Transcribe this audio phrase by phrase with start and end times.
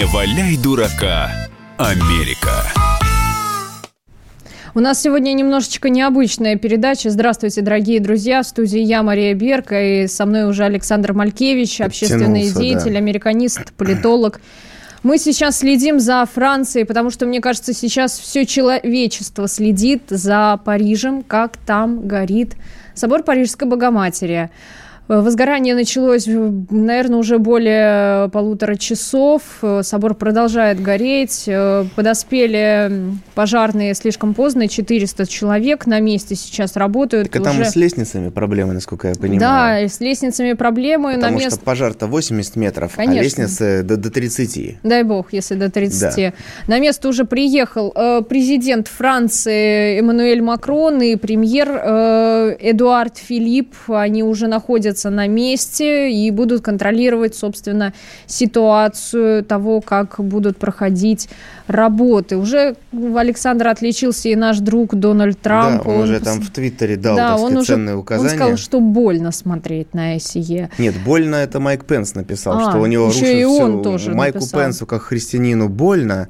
[0.00, 1.30] Не валяй дурака,
[1.76, 2.64] Америка.
[4.74, 7.10] У нас сегодня немножечко необычная передача.
[7.10, 8.42] Здравствуйте, дорогие друзья.
[8.42, 12.98] В студии я, Мария Берка, и со мной уже Александр Малькевич, общественный деятель, да.
[12.98, 14.40] американист, политолог.
[15.02, 21.22] Мы сейчас следим за Францией, потому что, мне кажется, сейчас все человечество следит за Парижем,
[21.22, 22.54] как там горит
[22.94, 24.48] собор Парижской Богоматери.
[25.18, 29.42] Возгорание началось, наверное, уже более полутора часов.
[29.82, 31.48] Собор продолжает гореть.
[31.96, 37.28] Подоспели пожарные слишком поздно, 400 человек на месте сейчас работают.
[37.28, 37.50] Так уже...
[37.50, 39.40] там и с лестницами проблемы, насколько я понимаю.
[39.40, 41.14] Да, с лестницами проблемы.
[41.16, 41.56] Потому на мест...
[41.56, 43.20] что пожар-то 80 метров, а Конечно.
[43.20, 44.78] а лестницы до, до 30.
[44.84, 46.16] Дай бог, если до 30.
[46.16, 46.32] Да.
[46.68, 53.74] На место уже приехал э, президент Франции Эммануэль Макрон и премьер э, Эдуард Филипп.
[53.88, 57.92] Они уже находятся находятся на месте и будут контролировать, собственно,
[58.26, 61.28] ситуацию того, как будут проходить
[61.66, 62.36] работы.
[62.36, 65.84] Уже Александр отличился и наш друг Дональд Трамп.
[65.84, 68.30] Да, он, он уже там в Твиттере дал да, он уже, ценные указания.
[68.30, 70.70] Он сказал, что больно смотреть на СИЕ.
[70.78, 74.14] Нет, больно это Майк Пенс написал, а, что у него еще рушится и он тоже
[74.14, 74.60] Майку написал.
[74.60, 76.28] Пенсу как христианину больно,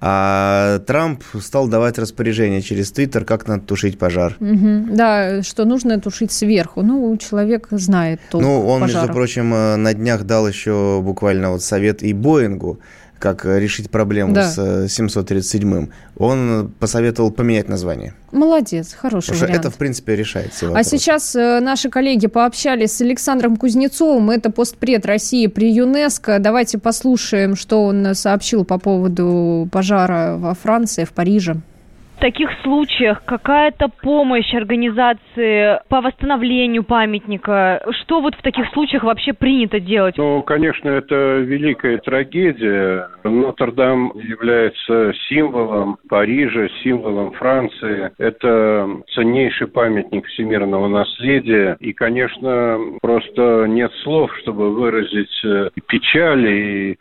[0.00, 4.36] а Трамп стал давать распоряжение через Твиттер, как надо тушить пожар.
[4.40, 4.86] Угу.
[4.96, 6.82] Да, что нужно тушить сверху.
[6.82, 9.02] Ну, человек знает толк Ну, он, пожаров.
[9.02, 12.80] между прочим, э, на днях дал еще буквально вот совет и Боингу
[13.20, 14.50] как решить проблему да.
[14.50, 18.14] с 737-м, э, он посоветовал поменять название.
[18.32, 19.60] Молодец, хороший Потому вариант.
[19.60, 20.88] что это, в принципе, решает все а вопросы.
[20.88, 26.38] А сейчас э, наши коллеги пообщались с Александром Кузнецовым, это постпред России при ЮНЕСКО.
[26.40, 31.60] Давайте послушаем, что он сообщил по поводу пожара во Франции, в Париже
[32.20, 37.82] таких случаях какая-то помощь организации по восстановлению памятника?
[38.02, 40.16] Что вот в таких случаях вообще принято делать?
[40.18, 43.08] Ну, конечно, это великая трагедия.
[43.24, 48.10] Нотр-Дам является символом Парижа, символом Франции.
[48.18, 51.76] Это ценнейший памятник всемирного наследия.
[51.80, 56.98] И, конечно, просто нет слов, чтобы выразить э, печаль и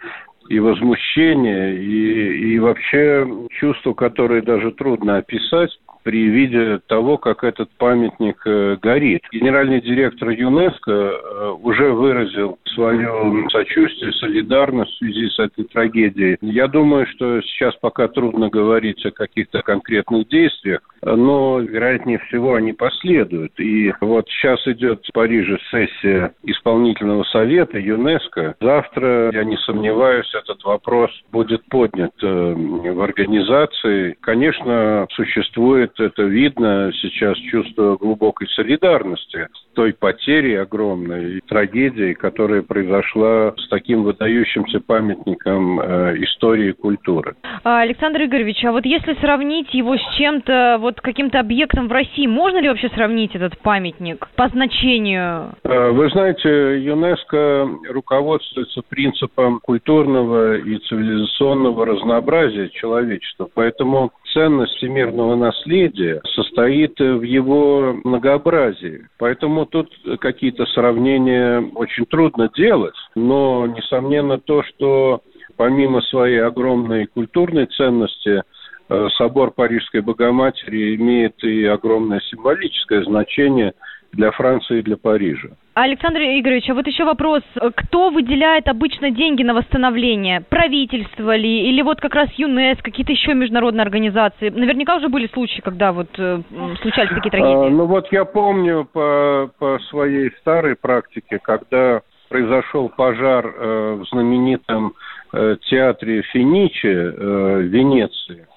[0.49, 5.71] и возмущение, и, и вообще чувство, которое даже трудно описать
[6.03, 9.21] при виде того, как этот памятник э, горит.
[9.31, 16.37] Генеральный директор ЮНЕСКО э, уже выразил свое сочувствие, солидарность в связи с этой трагедией.
[16.41, 22.73] Я думаю, что сейчас пока трудно говорить о каких-то конкретных действиях, но, вероятнее всего, они
[22.73, 23.59] последуют.
[23.59, 28.55] И вот сейчас идет в Париже сессия исполнительного совета ЮНЕСКО.
[28.59, 34.17] Завтра, я не сомневаюсь, этот вопрос будет поднят э, в организации.
[34.21, 43.69] Конечно, существует, это видно сейчас, чувство глубокой солидарности той потерей огромной, трагедией, которая произошла с
[43.69, 47.35] таким выдающимся памятником э, истории и культуры.
[47.63, 52.27] А, Александр Игоревич, а вот если сравнить его с чем-то вот каким-то объектом в России.
[52.27, 55.55] Можно ли вообще сравнить этот памятник по значению?
[55.63, 56.49] Э, вы знаете,
[56.83, 63.49] ЮНЕСКО руководствуется принципом культурного и цивилизационного разнообразия человечества.
[63.53, 69.07] Поэтому ценность всемирного наследия состоит в его многообразии.
[69.17, 72.95] Поэтому тут какие-то сравнения очень трудно делать.
[73.15, 75.21] Но, несомненно, то, что
[75.57, 78.43] помимо своей огромной культурной ценности–
[78.89, 83.73] Э, собор Парижской Богоматери имеет и огромное символическое значение
[84.11, 85.49] для Франции и для Парижа.
[85.83, 87.41] Александр Игоревич, а вот еще вопрос.
[87.75, 90.41] Кто выделяет обычно деньги на восстановление?
[90.41, 91.69] Правительство ли?
[91.69, 94.49] Или вот как раз ЮНЕС, какие-то еще международные организации?
[94.49, 96.41] Наверняка уже были случаи, когда вот э,
[96.81, 97.67] случались такие трагедии.
[97.67, 104.05] А, ну вот я помню по, по своей старой практике, когда произошел пожар э, в
[104.09, 104.93] знаменитом
[105.31, 108.47] э, театре Финичи в Венеции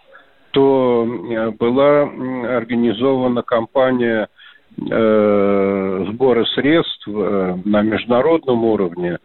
[0.53, 1.07] то
[1.59, 4.29] была организована кампания
[4.79, 9.19] э, сбора средств э, на международном уровне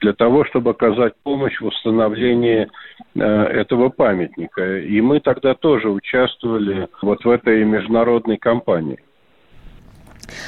[0.00, 2.68] для того, чтобы оказать помощь в восстановлении
[3.14, 4.80] этого памятника.
[4.80, 8.98] И мы тогда тоже участвовали вот в этой международной кампании.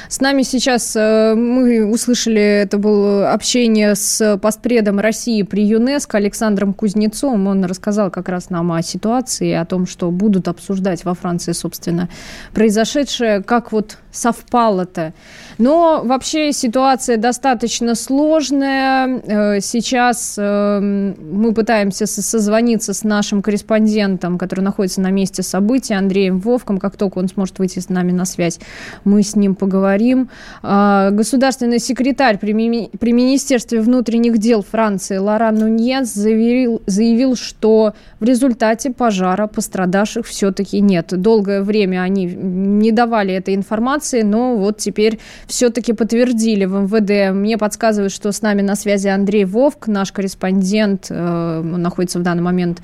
[0.09, 6.73] С нами сейчас э, мы услышали, это было общение с постпредом России при ЮНЕСКО Александром
[6.73, 7.47] Кузнецовым.
[7.47, 12.09] Он рассказал как раз нам о ситуации, о том, что будут обсуждать во Франции, собственно,
[12.53, 15.13] произошедшее, как вот совпало-то.
[15.57, 19.21] Но вообще ситуация достаточно сложная.
[19.25, 26.39] Э, сейчас э, мы пытаемся созвониться с нашим корреспондентом, который находится на месте событий, Андреем
[26.39, 26.77] Вовком.
[26.79, 28.59] Как только он сможет выйти с нами на связь,
[29.03, 30.29] мы с ним поговорим поговорим.
[30.63, 37.93] А, государственный секретарь при, ми- при Министерстве внутренних дел Франции Лоран Нуньес заявил, заявил, что
[38.19, 41.07] в результате пожара пострадавших все-таки нет.
[41.09, 47.35] Долгое время они не давали этой информации, но вот теперь все-таки подтвердили в МВД.
[47.35, 52.23] Мне подсказывают, что с нами на связи Андрей Вовк, наш корреспондент, э, он находится в
[52.23, 52.81] данный момент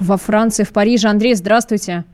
[0.00, 1.08] во Франции, в Париже.
[1.08, 2.04] Андрей, здравствуйте.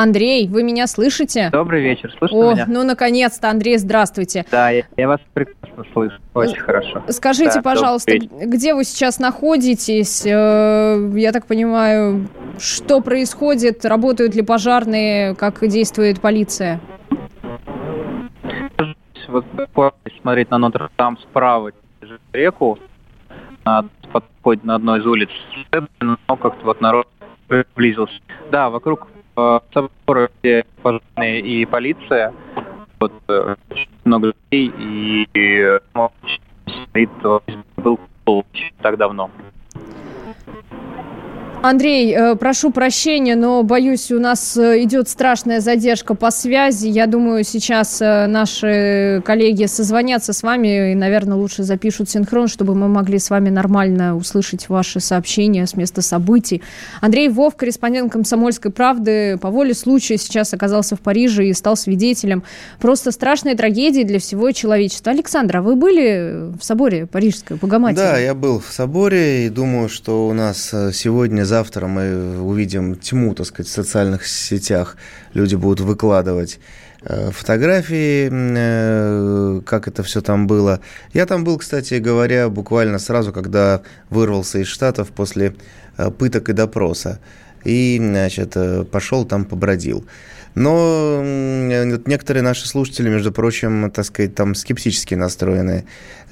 [0.00, 1.50] Андрей, вы меня слышите?
[1.50, 2.66] Добрый вечер, слышите О, меня?
[2.68, 4.46] ну наконец-то, Андрей, здравствуйте.
[4.48, 7.02] Да, я, я вас прекрасно слышу, очень хорошо.
[7.08, 10.24] Скажите, да, пожалуйста, где вы сейчас находитесь?
[10.24, 12.28] Э, я так понимаю,
[12.60, 13.84] что происходит?
[13.84, 15.34] Работают ли пожарные?
[15.34, 16.80] Как действует полиция?
[19.26, 19.44] Вот
[20.22, 21.72] смотреть на Нотр-Дам справа
[22.32, 22.78] реку,
[24.12, 25.30] подходит на одной из улиц,
[26.00, 27.08] но как-то вот народ
[27.48, 28.14] приблизился.
[28.52, 29.08] Да, вокруг
[29.72, 32.32] собора, где пожарные и полиция,
[32.98, 33.54] вот, э,
[34.04, 35.78] много людей, и, и
[37.76, 38.00] был
[38.82, 39.30] так давно.
[41.60, 46.86] Андрей, э, прошу прощения, но боюсь, у нас э, идет страшная задержка по связи.
[46.86, 52.76] Я думаю, сейчас э, наши коллеги созвонятся с вами и, наверное, лучше запишут синхрон, чтобы
[52.76, 56.62] мы могли с вами нормально услышать ваши сообщения с места событий.
[57.00, 62.44] Андрей Вов, корреспондент «Комсомольской правды», по воле случая сейчас оказался в Париже и стал свидетелем
[62.78, 65.10] просто страшной трагедии для всего человечества.
[65.10, 67.98] Александр, а вы были в соборе Парижской, Богоматери?
[67.98, 73.34] Да, я был в соборе и думаю, что у нас сегодня завтра мы увидим тьму,
[73.34, 74.96] так сказать, в социальных сетях.
[75.34, 76.60] Люди будут выкладывать
[77.02, 80.80] э, фотографии, э, как это все там было.
[81.14, 83.80] Я там был, кстати говоря, буквально сразу, когда
[84.10, 85.54] вырвался из Штатов после
[85.96, 87.18] э, пыток и допроса.
[87.64, 88.56] И, значит,
[88.92, 90.04] пошел там побродил.
[90.58, 95.84] Но некоторые наши слушатели, между прочим, так сказать, там скептически настроены,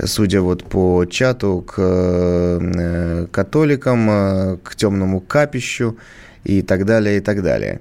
[0.04, 5.96] судя вот по чату, к э, католикам, э, к темному капищу
[6.42, 7.78] и так далее, и так далее.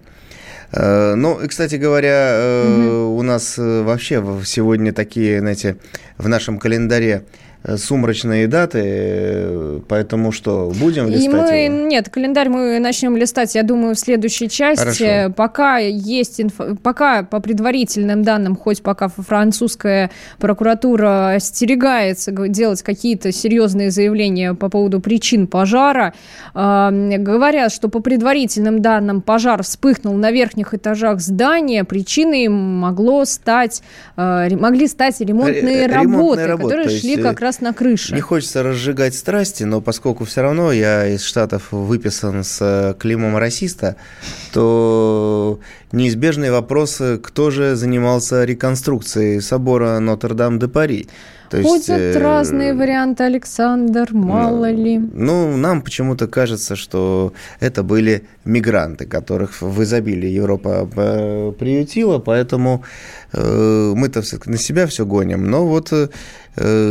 [0.71, 3.18] Э, ну, и, кстати говоря, угу.
[3.18, 5.77] у нас вообще сегодня такие, знаете,
[6.19, 7.44] в нашем календаре Э,
[7.77, 11.88] сумрачные даты, э, поэтому что, будем листать И мы, его?
[11.88, 15.03] Нет, календарь мы начнем листать, я думаю, в следующей части.
[15.03, 15.33] Хорошо.
[15.35, 16.53] Пока есть, инф...
[16.83, 25.00] пока по предварительным данным, хоть пока французская прокуратура остерегается делать какие-то серьезные заявления по поводу
[25.00, 26.13] причин пожара,
[26.53, 33.81] э, говорят, что по предварительным данным пожар вспыхнул на верхних этажах здания, причиной могло стать,
[34.18, 38.13] э, могли стать ремонтные, ремонтные работы, работы, которые шли как раз нас на крыше.
[38.13, 43.38] Не хочется разжигать страсти, но поскольку все равно я из Штатов выписан с э, климом
[43.38, 43.96] расиста,
[44.54, 45.60] то
[45.92, 51.07] неизбежный вопрос, кто же занимался реконструкцией собора Нотр-Дам-де-Пари.
[51.50, 54.98] То Ходят есть, э, разные варианты, Александр, мало ну, ли.
[54.98, 62.84] Ну, нам почему-то кажется, что это были мигранты, которых в изобилии Европа э, приютила, поэтому
[63.35, 65.49] мы-то на себя все гоним.
[65.49, 66.07] Но вот э,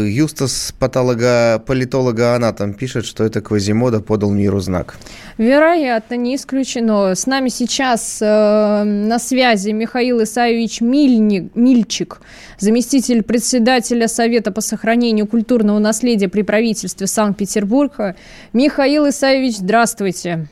[0.09, 4.97] Юстас, патолога, политолога-анатом, пишет, что это Квазимода подал миру знак.
[5.39, 7.15] Вероятно, не исключено.
[7.15, 12.21] С нами сейчас э, на связи Михаил Исаевич Мильник, Мильчик,
[12.59, 18.17] заместитель председателя Совета по сохранению культурного наследия при правительстве Санкт-Петербурга.
[18.53, 20.49] Михаил Исаевич, здравствуйте.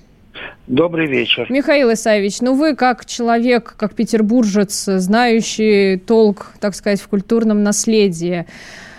[0.68, 1.46] Добрый вечер.
[1.50, 8.46] Михаил Исаевич, ну вы как человек, как петербуржец, знающий толк, так сказать, в культурном наследии,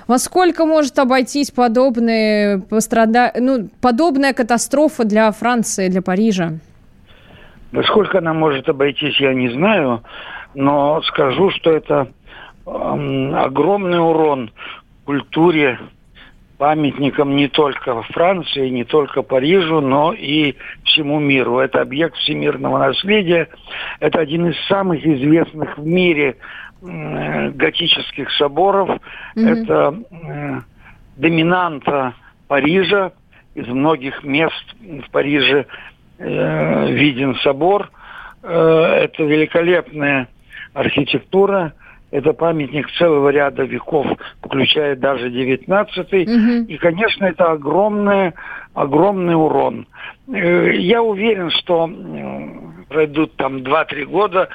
[0.08, 3.32] во сколько может обойтись подобные пострада...
[3.40, 6.52] ну, подобная катастрофа для Франции, для Парижа?
[7.72, 10.04] Во сколько она может обойтись, я не знаю,
[10.54, 12.10] но скажу, что это
[12.66, 14.52] э, огромный урон
[15.06, 15.80] культуре,
[16.58, 21.60] памятникам не только Франции, не только Парижу, но и всему миру.
[21.60, 23.50] Это объект всемирного наследия.
[24.00, 26.38] Это один из самых известных в мире
[26.82, 28.90] э, готических соборов.
[29.36, 29.64] Mm-hmm.
[29.64, 30.62] Это э,
[31.18, 32.14] доминанта
[32.48, 33.12] Парижа.
[33.56, 35.68] Из многих мест в Париже
[36.18, 37.92] э, виден собор.
[38.42, 40.28] Э, это великолепная
[40.74, 41.74] архитектура
[42.14, 44.06] это памятник целого ряда веков,
[44.44, 46.24] включая даже 19-й.
[46.24, 46.68] Угу.
[46.68, 48.34] И, конечно, это огромный,
[48.76, 49.88] огромный урон.
[50.32, 51.90] Э, я уверен, что
[52.88, 54.50] пройдут там 2-3 года,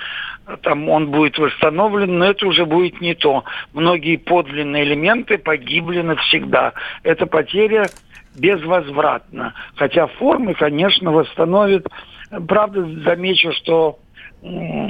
[0.62, 3.42] там он будет восстановлен, но это уже будет не то.
[3.74, 6.74] Многие подлинные элементы погибли навсегда.
[7.02, 7.86] Это потеря
[8.38, 9.54] безвозвратна.
[9.74, 11.88] Хотя формы, конечно, восстановит.
[12.46, 13.98] Правда, замечу, что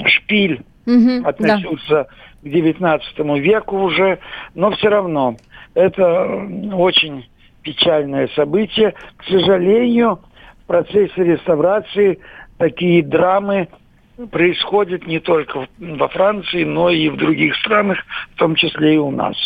[0.05, 2.07] шпиль угу, относился да.
[2.43, 3.01] К XIX
[3.41, 4.19] веку уже,
[4.55, 5.37] но все равно
[5.75, 7.29] это очень
[7.63, 8.95] печальное событие.
[9.17, 10.21] К сожалению,
[10.63, 12.19] в процессе реставрации
[12.59, 13.69] такие драмы
[14.31, 17.99] происходят не только во Франции, но и в других странах,
[18.35, 19.37] в том числе и у нас.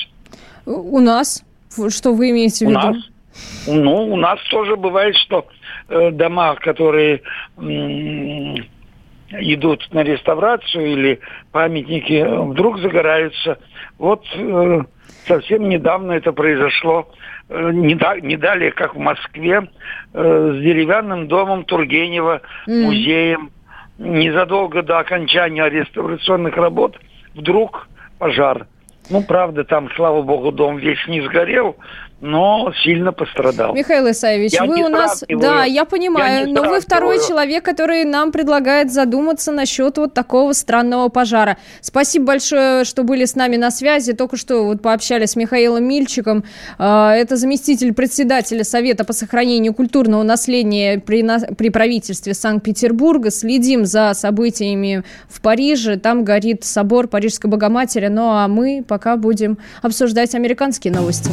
[0.64, 1.44] У нас?
[1.88, 2.80] Что вы имеете в виду?
[2.80, 2.96] У нас?
[3.66, 5.46] Ну, у нас тоже бывает, что
[5.88, 7.22] э, дома, которые
[9.32, 11.20] идут на реставрацию или
[11.52, 13.58] памятники вдруг загораются.
[13.98, 14.82] Вот э,
[15.26, 17.08] совсем недавно это произошло,
[17.48, 19.68] э, не, да, не далее, как в Москве,
[20.12, 22.82] э, с деревянным домом Тургенева, mm.
[22.82, 23.50] музеем.
[23.98, 26.98] Незадолго до окончания реставрационных работ
[27.34, 28.66] вдруг пожар.
[29.10, 31.76] Ну, правда, там, слава богу, дом весь не сгорел,
[32.22, 33.74] но сильно пострадал.
[33.74, 35.24] Михаил Исаевич, я вы у нас...
[35.28, 40.52] Да, я понимаю, я но вы второй человек, который нам предлагает задуматься насчет вот такого
[40.52, 41.58] странного пожара.
[41.80, 44.12] Спасибо большое, что были с нами на связи.
[44.12, 46.44] Только что вот пообщались с Михаилом Мильчиком.
[46.78, 51.26] А, это заместитель председателя Совета по сохранению культурного наследия при,
[51.56, 53.32] при правительстве Санкт-Петербурга.
[53.32, 55.96] Следим за событиями в Париже.
[55.96, 58.06] Там горит собор Парижской Богоматери.
[58.06, 61.32] Ну а мы пока будем обсуждать американские новости.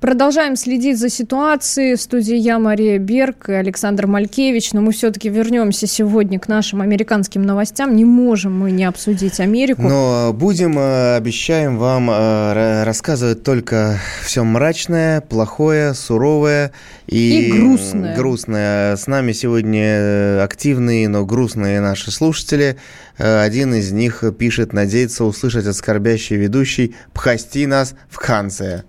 [0.00, 1.96] Продолжаем следить за ситуацией.
[1.96, 4.72] В студии я, Мария Берг и Александр Малькевич.
[4.72, 7.96] Но мы все-таки вернемся сегодня к нашим американским новостям.
[7.96, 9.82] Не можем мы не обсудить Америку.
[9.82, 16.70] Но будем, э, обещаем вам э, рассказывать только все мрачное, плохое, суровое
[17.08, 18.16] и, и грустное.
[18.16, 18.96] грустное.
[18.96, 22.76] С нами сегодня э, активные, но грустные наши слушатели.
[23.16, 28.84] Один из них пишет, надеется услышать от скорбящей ведущей «Пхасти нас в Ханция».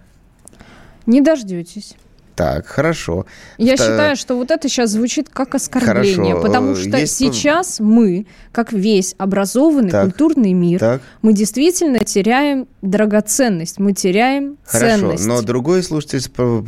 [1.09, 1.95] Не дождетесь.
[2.39, 3.25] Так, хорошо.
[3.57, 3.83] Я Вто...
[3.83, 6.41] считаю, что вот это сейчас звучит как оскорбление, хорошо.
[6.41, 7.17] потому что Есть...
[7.17, 11.01] сейчас мы, как весь образованный так, культурный мир, так.
[11.21, 15.27] мы действительно теряем драгоценность, мы теряем хорошо, ценность.
[15.27, 16.21] но другой слушатель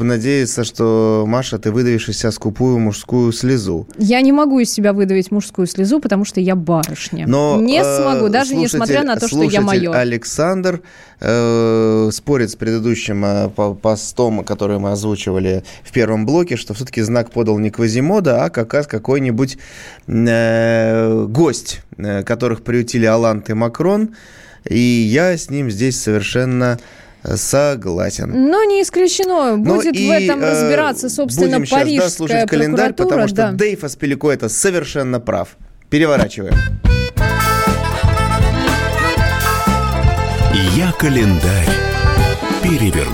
[0.04, 3.88] надеется, что, Маша, ты выдавишь из себя скупую мужскую слезу.
[3.98, 7.28] Я не могу из себя выдавить мужскую слезу, потому что я барышня.
[7.30, 9.96] Но, не э, смогу, даже несмотря на то, что я майор.
[9.96, 10.82] Александр
[11.22, 13.50] э, спорит с предыдущим э,
[13.82, 18.74] постом, который мы озвучивали в первом блоке, что все-таки знак подал не Квазимода, а как
[18.74, 19.58] раз какой-нибудь
[20.08, 24.16] э, гость, э, которых приютили Алант и Макрон.
[24.68, 26.80] И я с ним здесь совершенно
[27.24, 28.32] Согласен.
[28.50, 29.56] Но не исключено.
[29.56, 33.28] Ну будет и, в этом э, разбираться, собственно, будем парижская сейчас, да, слушать календарь, потому
[33.28, 33.52] что да.
[33.52, 35.50] Дейв Аспелико это совершенно прав.
[35.92, 36.56] Переворачиваем.
[40.76, 41.70] Я календарь
[42.64, 43.11] переверну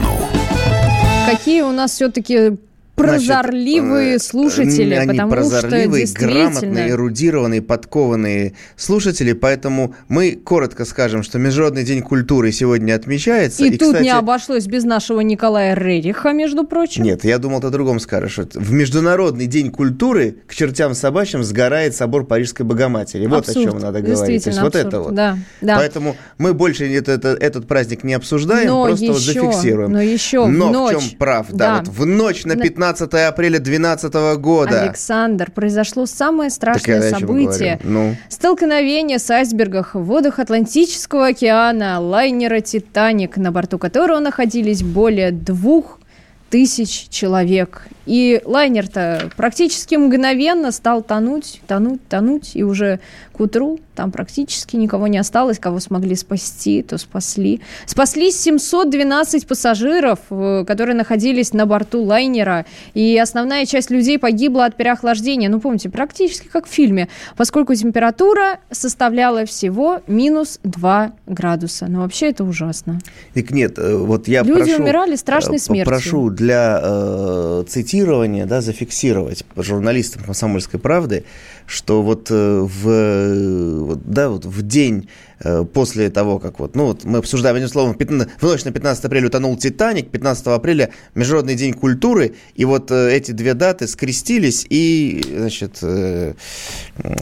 [1.31, 2.57] какие у нас все-таки
[2.97, 6.49] прозорливые Значит, слушатели, они потому прозорливые, что действительно...
[6.49, 13.63] грамотные, эрудированные, подкованные слушатели, поэтому мы коротко скажем, что Международный день культуры сегодня отмечается.
[13.63, 14.03] И, и тут кстати...
[14.03, 17.03] не обошлось без нашего Николая Рериха, между прочим.
[17.03, 18.39] Нет, я думал, ты о другом скажешь.
[18.55, 23.27] В Международный день культуры к чертям собачьим сгорает собор Парижской Богоматери.
[23.27, 23.57] Вот абсурд.
[23.57, 24.25] о чем надо говорить.
[24.25, 24.63] То есть абсурд.
[24.63, 25.13] вот это вот.
[25.13, 25.75] Да, да.
[25.77, 29.91] Поэтому мы больше это, это, этот праздник не обсуждаем, но просто еще, вот зафиксируем.
[29.91, 30.95] Но еще но в ночь.
[30.95, 31.47] в чем прав?
[31.51, 34.83] Да, да вот в ночь на 15 15 апреля 2012 года.
[34.83, 37.79] Александр, произошло самое страшное событие.
[37.83, 38.15] Ну.
[38.29, 45.96] Столкновение с айсбергах в водах Атлантического океана лайнера «Титаник», на борту которого находились более двух
[46.49, 47.87] тысяч человек.
[48.05, 52.99] И лайнер-то практически мгновенно стал тонуть, тонуть, тонуть, и уже
[53.33, 57.61] к утру там практически никого не осталось, кого смогли спасти, то спасли.
[57.87, 64.77] Спаслись 712 пассажиров, э, которые находились на борту лайнера, и основная часть людей погибла от
[64.77, 65.49] переохлаждения.
[65.49, 71.87] Ну, помните, практически как в фильме, поскольку температура составляла всего минус 2 градуса.
[71.87, 72.99] Но вообще это ужасно.
[73.33, 75.85] Так нет, э, вот я Люди прошу, умирали страшной э, смертью.
[75.85, 81.25] Прошу для э, цитирования, да, зафиксировать журналистам «Комсомольской правды»,
[81.67, 85.09] что вот э, в, да, вот в день
[85.41, 88.63] э, после того, как вот, ну вот мы обсуждаем, одним словом, в, 15, в ночь
[88.63, 93.53] на 15 апреля утонул «Титаник», 15 апреля Международный день культуры, и вот э, эти две
[93.53, 95.83] даты скрестились, и, значит,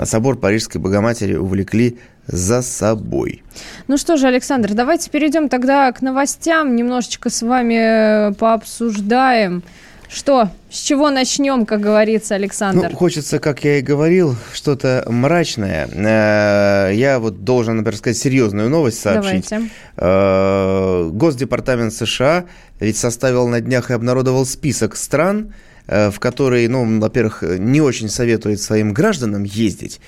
[0.03, 1.97] собор Парижской Богоматери увлекли
[2.27, 3.43] за собой.
[3.87, 9.63] Ну что же, Александр, давайте перейдем тогда к новостям, немножечко с вами пообсуждаем.
[10.09, 12.89] Что, с чего начнем, как говорится, Александр?
[12.91, 15.88] Ну, хочется, как я и говорил, что-то мрачное.
[15.88, 19.47] Э, я вот должен, например, сказать серьезную новость сообщить.
[19.50, 19.71] Давайте.
[19.97, 22.45] Э, Госдепартамент США
[22.79, 25.53] ведь составил на днях и обнародовал список стран,
[25.88, 30.00] э, в которые, ну, во-первых, не очень советует своим гражданам ездить.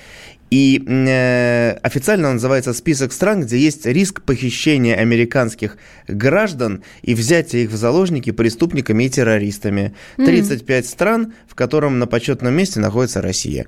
[0.50, 5.76] И э, официально он называется список стран, где есть риск похищения американских
[6.06, 9.94] граждан и взятия их в заложники преступниками и террористами.
[10.16, 10.88] 35 mm.
[10.88, 13.66] стран, в котором на почетном месте находится Россия.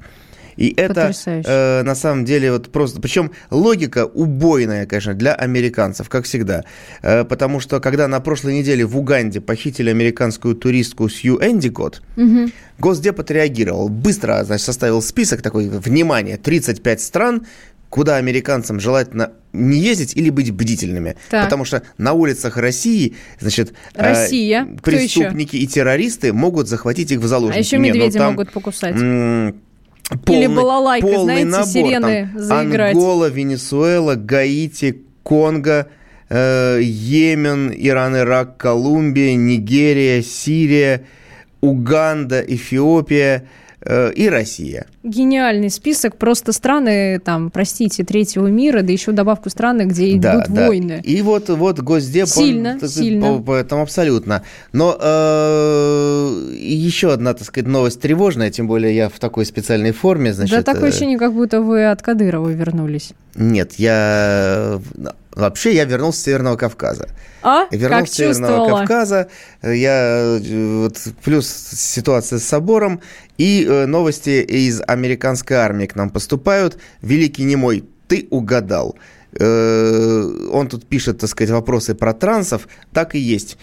[0.56, 3.00] И это э, на самом деле вот просто...
[3.00, 6.64] Причем логика убойная, конечно, для американцев, как всегда.
[7.02, 12.50] Э, потому что когда на прошлой неделе в Уганде похитили американскую туристку Сью Эндикот, угу.
[12.78, 13.88] Госдеп отреагировал.
[13.88, 17.46] Быстро значит, составил список такой, внимание, 35 стран,
[17.90, 21.16] куда американцам желательно не ездить или быть бдительными.
[21.28, 21.44] Так.
[21.44, 24.64] Потому что на улицах России, значит, э, Россия.
[24.64, 27.58] Э, преступники и террористы могут захватить их в заложники.
[27.58, 28.94] А еще медведи ну, там, могут покусать.
[30.24, 32.94] Полный, Или балалайка, полный знаете, набор, сирены там, заиграть.
[32.94, 35.86] Ангола, Венесуэла, Гаити, Конго,
[36.28, 41.04] э, Йемен, Иран, Ирак, Колумбия, Нигерия, Сирия,
[41.60, 43.44] Уганда, Эфиопия–
[43.82, 44.86] и Россия.
[45.02, 50.44] Гениальный список, просто страны, там, простите, третьего мира, да еще добавку страны, где идут да,
[50.46, 50.66] да.
[50.66, 51.00] войны.
[51.02, 52.28] И вот, вот Госдеп...
[52.28, 53.42] Сильно, он, сильно.
[53.42, 54.42] Поэтому абсолютно.
[54.72, 60.34] Но э, еще одна, так сказать, новость тревожная, тем более я в такой специальной форме,
[60.34, 60.56] значит...
[60.56, 63.12] Да такое э, ощущение, как будто вы от Кадырова вернулись.
[63.34, 64.78] Нет, я...
[65.34, 67.08] Вообще я вернулся с Северного Кавказа.
[67.42, 67.66] А?
[67.70, 69.28] Вернулся как с Северного Кавказа.
[69.62, 73.00] Я вот, плюс ситуация с собором
[73.40, 76.76] и э, новости из американской армии к нам поступают.
[77.00, 78.96] Великий немой, ты угадал.
[79.32, 82.68] Э, он тут пишет, так сказать, вопросы про трансов.
[82.92, 83.56] Так и есть.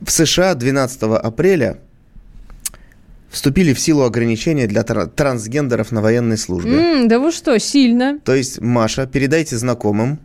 [0.00, 1.78] В США 12 апреля
[3.30, 6.72] вступили в силу ограничения для трансгендеров на военной службе.
[6.72, 8.18] Mm, да вы что, сильно.
[8.24, 10.18] То есть, Маша, передайте знакомым,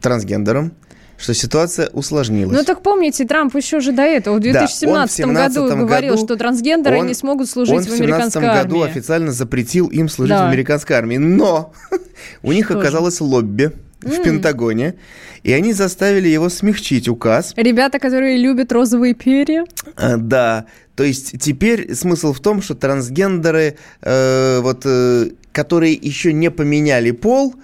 [0.00, 0.72] трансгендерам,
[1.18, 2.56] что ситуация усложнилась.
[2.56, 6.36] Ну так помните, Трамп еще же до этого, в 2017, да, в году говорил, что
[6.36, 8.60] трансгендеры он, не смогут служить он в американской армии.
[8.60, 10.46] В 2017 году официально запретил им служить да.
[10.46, 11.16] в американской армии.
[11.16, 11.72] Но
[12.42, 13.24] у них что оказалось же?
[13.24, 14.94] лобби в Пентагоне,
[15.42, 17.52] и они заставили его смягчить указ.
[17.56, 19.64] Ребята, которые любят розовые перья?
[19.96, 26.32] А, да, то есть теперь смысл в том, что трансгендеры, э, вот, э, которые еще
[26.32, 27.56] не поменяли пол,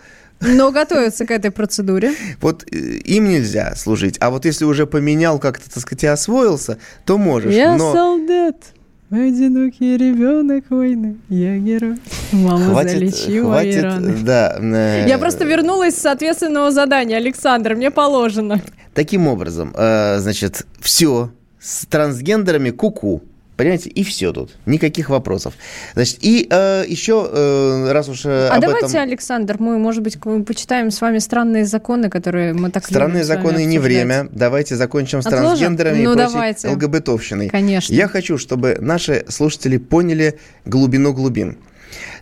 [0.45, 2.13] но готовятся к этой процедуре.
[2.41, 4.17] Вот э, им нельзя служить.
[4.21, 7.53] А вот если уже поменял как-то, так сказать, и освоился, то можешь.
[7.53, 7.93] Я но...
[7.93, 8.57] солдат.
[9.11, 11.99] Одинокий ребенок войны, я герой.
[12.33, 14.17] Мама хватит, залечила хватит, раны.
[14.23, 15.05] Да, э...
[15.07, 18.61] Я просто вернулась с ответственного задания, Александр, мне положено.
[18.93, 21.31] Таким образом, э, значит, все
[21.61, 23.23] с трансгендерами куку.
[23.23, 23.34] -ку.
[23.57, 24.57] Понимаете, и все тут.
[24.67, 25.55] Никаких вопросов.
[25.95, 29.03] Значит, и э, еще, э, раз уж э, А давайте, этом...
[29.03, 33.79] Александр, мы, может быть, почитаем с вами странные законы, которые мы так Странные законы не
[33.79, 34.29] время.
[34.33, 35.47] Давайте закончим с Отложим?
[35.47, 36.69] трансгендерами ну, и давайте.
[36.69, 37.49] ЛГБТовщиной.
[37.49, 37.95] Конечно.
[37.95, 41.59] Я хочу, чтобы наши слушатели поняли глубину глубин.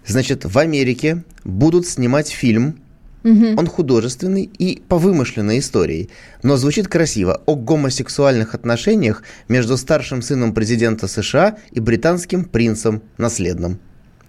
[0.07, 2.77] Значит, в Америке будут снимать фильм
[3.25, 3.55] Угу.
[3.57, 6.11] Он художественный и по вымышленной истории,
[6.43, 13.79] но звучит красиво о гомосексуальных отношениях между старшим сыном президента США и британским принцем наследным.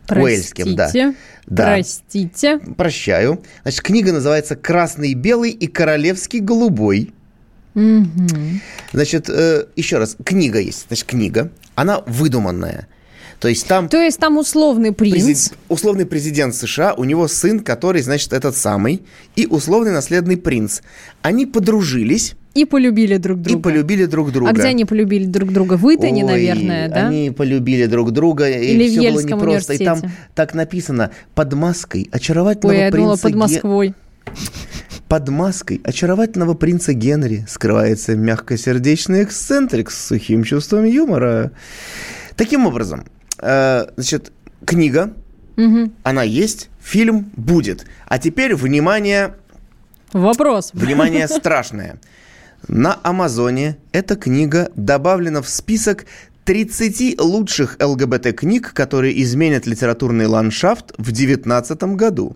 [0.07, 0.91] Простите, Уэльским, да.
[1.47, 1.65] да.
[1.65, 2.59] Простите.
[2.59, 3.41] Прощаю.
[3.63, 7.13] Значит, книга называется «Красный и белый и королевский голубой».
[7.73, 8.03] Угу.
[8.91, 10.85] Значит, э, еще раз, книга есть.
[10.87, 12.87] Значит, книга, она выдуманная.
[13.43, 13.89] То есть там...
[13.89, 15.15] То есть там условный принц.
[15.15, 15.53] Презид...
[15.67, 19.01] Условный президент США, у него сын, который, значит, этот самый,
[19.35, 20.79] и условный наследный принц.
[21.23, 23.59] Они подружились, И полюбили друг друга.
[23.59, 24.49] И полюбили друг друга.
[24.49, 25.73] А где они полюбили друг друга?
[25.73, 27.07] В Итане, Ой, наверное, да?
[27.09, 29.73] Они полюбили друг друга, Или и в все было Ельском непросто.
[29.73, 29.99] И там
[30.35, 33.93] так написано под маской очаровательного Ой, я принца под Ге- Москвой.
[35.09, 41.51] Под маской очаровательного принца Генри скрывается мягкосердечный эксцентрик с сухим чувством юмора.
[42.35, 43.05] Таким образом,
[43.43, 44.31] э, значит,
[44.65, 45.13] книга,
[45.55, 45.93] Мгм.
[46.03, 47.85] она есть, фильм будет.
[48.07, 49.35] А теперь, внимание,
[50.13, 50.71] Вопрос.
[50.73, 51.99] Внимание страшное.
[52.67, 56.05] На Амазоне эта книга добавлена в список
[56.45, 62.35] 30 лучших ЛГБТ-книг, которые изменят литературный ландшафт в 2019 году.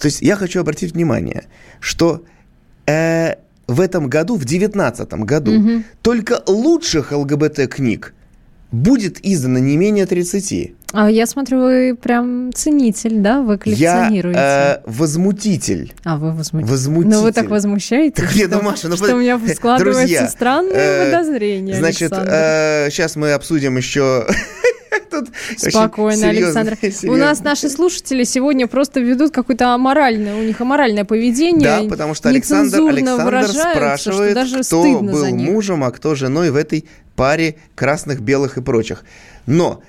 [0.00, 1.44] То есть я хочу обратить внимание,
[1.80, 2.24] что
[2.86, 3.34] э,
[3.66, 5.84] в этом году, в 2019 году, Мгм.
[6.02, 8.14] только лучших ЛГБТ-книг
[8.72, 10.72] будет издано не менее 30.
[10.92, 13.42] А я смотрю, вы прям ценитель, да?
[13.42, 14.40] Вы Я коллекционируете.
[14.40, 15.92] э, возмутитель.
[16.04, 16.70] А вы возмутитель.
[16.70, 17.16] Возмутитель.
[17.16, 20.28] Ну вы так возмущаетесь, Так нет, что, ну, Маша, ну, что у меня складывается друзья,
[20.28, 22.90] странное э, подозрение, Значит, Александр.
[22.90, 24.26] сейчас мы обсудим еще...
[25.10, 26.78] Тут Спокойно, серьезно- Александр.
[26.82, 27.16] У серьезно.
[27.16, 31.60] нас наши слушатели сегодня просто ведут какое-то аморальное, у них аморальное поведение.
[31.60, 36.86] Да, потому что Александр, Александр спрашивает, даже кто был мужем, а кто женой в этой
[37.14, 39.04] паре красных, белых и прочих.
[39.46, 39.82] Но,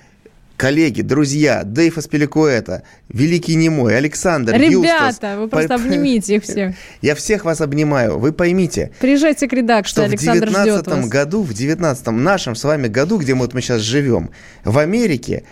[0.58, 4.72] коллеги, друзья, Дэйв Аспиликуэта, Великий Немой, Александр, Ребята,
[5.14, 6.76] Юстас, вы просто по- обнимите их всех.
[7.02, 8.18] Я всех вас обнимаю.
[8.20, 11.08] Вы поймите, Приезжайте к редакции, что в Александр ждет 19 вас.
[11.08, 14.32] году, в 19 нашем с вами году, где мы, вот мы сейчас живем,
[14.66, 15.44] в Америке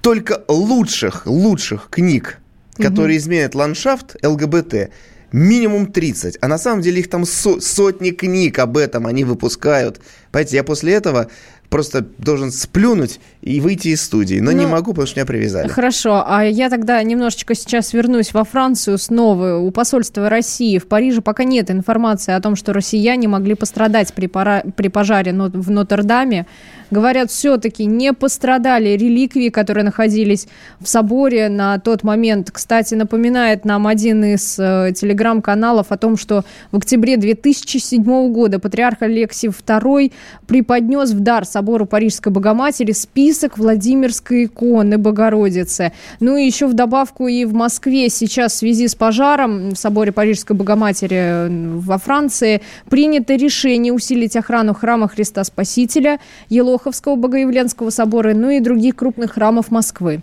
[0.00, 2.38] только лучших, лучших книг,
[2.76, 4.90] которые изменят ландшафт ЛГБТ,
[5.32, 6.38] минимум 30.
[6.40, 10.00] А на самом деле их там со- сотни книг об этом они выпускают.
[10.30, 11.28] Понимаете, я после этого
[11.68, 14.40] просто должен сплюнуть и выйти из студии.
[14.40, 15.68] Но не Ну, могу, потому что меня привязали.
[15.68, 19.56] Хорошо, а я тогда немножечко сейчас вернусь во Францию снова.
[19.56, 24.26] У посольства России в Париже пока нет информации о том, что россияне могли пострадать при,
[24.26, 26.46] пора- при пожаре в Нотр-Даме.
[26.90, 30.46] Говорят, все-таки не пострадали реликвии, которые находились
[30.80, 32.50] в соборе на тот момент.
[32.50, 39.02] Кстати, напоминает нам один из э, телеграм-каналов о том, что в октябре 2007 года патриарх
[39.02, 40.12] Алексий II
[40.46, 45.92] преподнес в дар собору Парижской Богоматери список Владимирской иконы Богородицы.
[46.18, 50.10] Ну и еще в добавку и в Москве сейчас в связи с пожаром в соборе
[50.10, 58.50] Парижской Богоматери во Франции принято решение усилить охрану храма Христа Спасителя, Елоховского Богоявленского собора, ну
[58.50, 60.22] и других крупных храмов Москвы.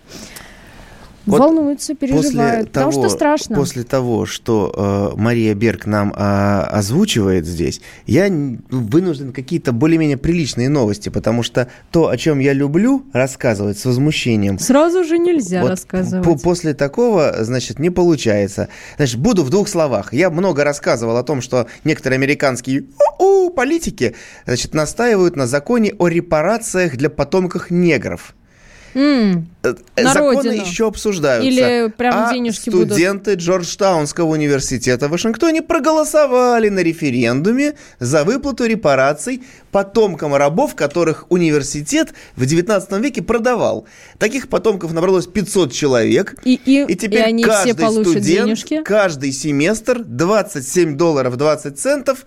[1.25, 3.55] Вот Волнуются, переживают, потому что страшно.
[3.55, 8.27] После того, что э, Мария Берг нам а, озвучивает здесь, я
[8.69, 14.59] вынужден какие-то более-менее приличные новости, потому что то, о чем я люблю рассказывать с возмущением,
[14.59, 16.25] Сразу же нельзя вот рассказывать.
[16.25, 18.69] по- после такого, значит, не получается.
[18.97, 20.13] Значит, буду в двух словах.
[20.13, 22.85] Я много рассказывал о том, что некоторые американские
[23.55, 28.35] политики, значит, настаивают на законе о репарациях для потомков негров.
[28.95, 30.65] На Законы родину.
[30.65, 31.49] еще обсуждаются.
[31.49, 32.91] Или прям а денежки будут?
[32.91, 42.13] студенты Джорджтаунского университета в Вашингтоне проголосовали на референдуме за выплату репараций потомкам рабов, которых университет
[42.37, 43.85] в 19 веке продавал.
[44.17, 46.35] Таких потомков набралось 500 человек.
[46.45, 48.81] И, и, И теперь и они каждый все получат студент, денежки.
[48.83, 52.25] каждый семестр 27 долларов 20 центов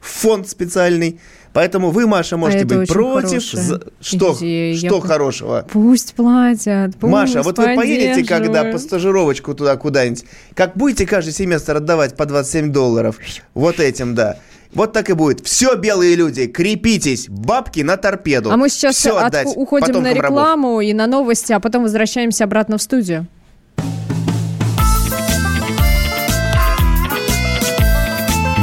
[0.00, 1.20] фонд специальный.
[1.56, 3.42] Поэтому вы, Маша, можете это быть очень против.
[3.42, 4.76] Что, идея.
[4.76, 5.66] что Я хорошего?
[5.72, 11.32] Пусть платят, пусть Маша, вот вы поедете когда по стажировочку туда куда-нибудь, как будете каждый
[11.32, 13.16] семестр отдавать по 27 долларов,
[13.54, 14.36] вот этим, да.
[14.74, 15.46] Вот так и будет.
[15.46, 18.50] Все, белые люди, крепитесь, бабки на торпеду.
[18.50, 20.38] А мы сейчас Всё от- отдать уходим на потомкам рабов.
[20.38, 23.26] рекламу и на новости, а потом возвращаемся обратно в студию.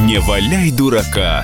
[0.06, 1.44] Не валяй дурака,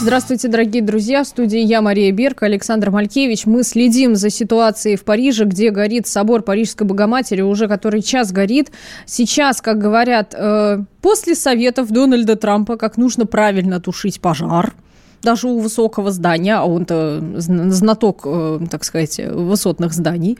[0.00, 1.24] Здравствуйте, дорогие друзья.
[1.24, 3.46] В студии я, Мария Берка, Александр Малькевич.
[3.46, 8.70] Мы следим за ситуацией в Париже, где горит собор Парижской Богоматери, уже который час горит.
[9.06, 14.72] Сейчас, как говорят, э, после советов Дональда Трампа, как нужно правильно тушить пожар,
[15.20, 20.38] даже у высокого здания, а он-то знаток, э, так сказать, высотных зданий,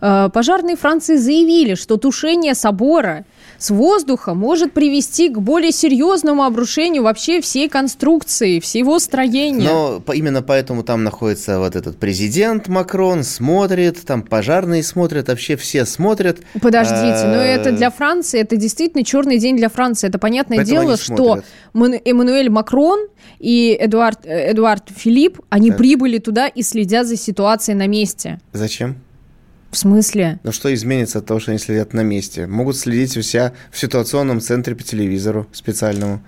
[0.00, 3.24] э, пожарные Франции заявили, что тушение собора–
[3.60, 9.68] с воздуха может привести к более серьезному обрушению вообще всей конструкции, всего строения.
[9.68, 15.84] Но именно поэтому там находится вот этот президент Макрон, смотрит, там пожарные смотрят, вообще все
[15.84, 16.38] смотрят.
[16.60, 20.08] Подождите, но это э, для Франции, это действительно черный день для Франции.
[20.08, 21.42] Это понятное поэтому дело, что
[21.74, 25.78] Эммануэль Макрон и Эдуард, э, Эдуард Филипп, они так.
[25.78, 28.40] прибыли туда и следят за ситуацией на месте.
[28.54, 28.96] Зачем?
[29.70, 30.40] В смысле?
[30.42, 32.46] Ну что изменится от того, что они следят на месте?
[32.46, 36.22] Могут следить у себя в ситуационном центре по телевизору специальному.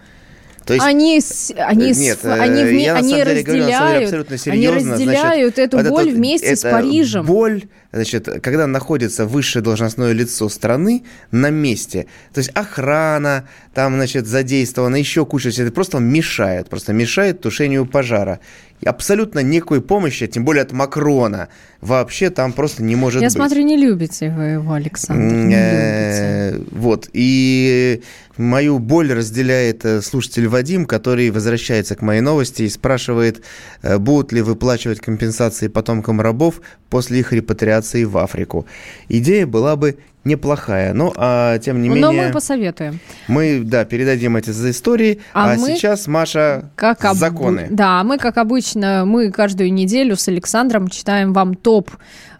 [0.65, 1.21] То есть, они,
[1.59, 5.91] они, нет, они, вме, я, они разделяют, говорю, деле, абсолютно серьезно, они разделяют значит, эту
[5.91, 7.27] боль это, вместе это с Парижем.
[7.27, 14.29] Боль, значит, когда находится высшее должностное лицо страны на месте, то есть охрана, там, значит,
[14.29, 18.39] задействована, еще куча, это просто мешает, просто мешает тушению пожара
[18.85, 21.49] абсолютно никакой помощи, тем более от Макрона,
[21.81, 23.35] вообще там просто не может Я быть.
[23.35, 26.67] Я смотрю, не любите вы его, Александр, не э, любите.
[26.73, 28.03] Вот, и
[28.37, 33.43] мою боль разделяет э, слушатель Вадим, который возвращается к моей новости и спрашивает,
[33.83, 38.67] э, будут ли выплачивать компенсации потомкам рабов после их репатриации в Африку.
[39.09, 40.95] Идея была бы неплохая.
[40.95, 42.07] Но, а, тем не менее...
[42.07, 43.01] Но мы посоветуем.
[43.29, 45.21] Мы, да, передадим эти за истории.
[45.33, 47.17] А, а мы, сейчас, Маша, как об...
[47.17, 47.69] законы.
[47.71, 51.91] Да, мы, как обычно, мы каждую неделю с Александром читаем вам топ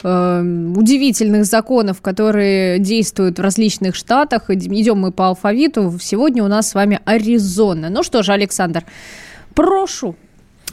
[0.03, 4.51] э, удивительных законов, которые действуют в различных штатах.
[4.51, 5.99] Идем мы по алфавиту.
[6.01, 7.91] Сегодня у нас с вами Аризона.
[7.91, 8.85] Ну что же, Александр,
[9.55, 10.17] прошу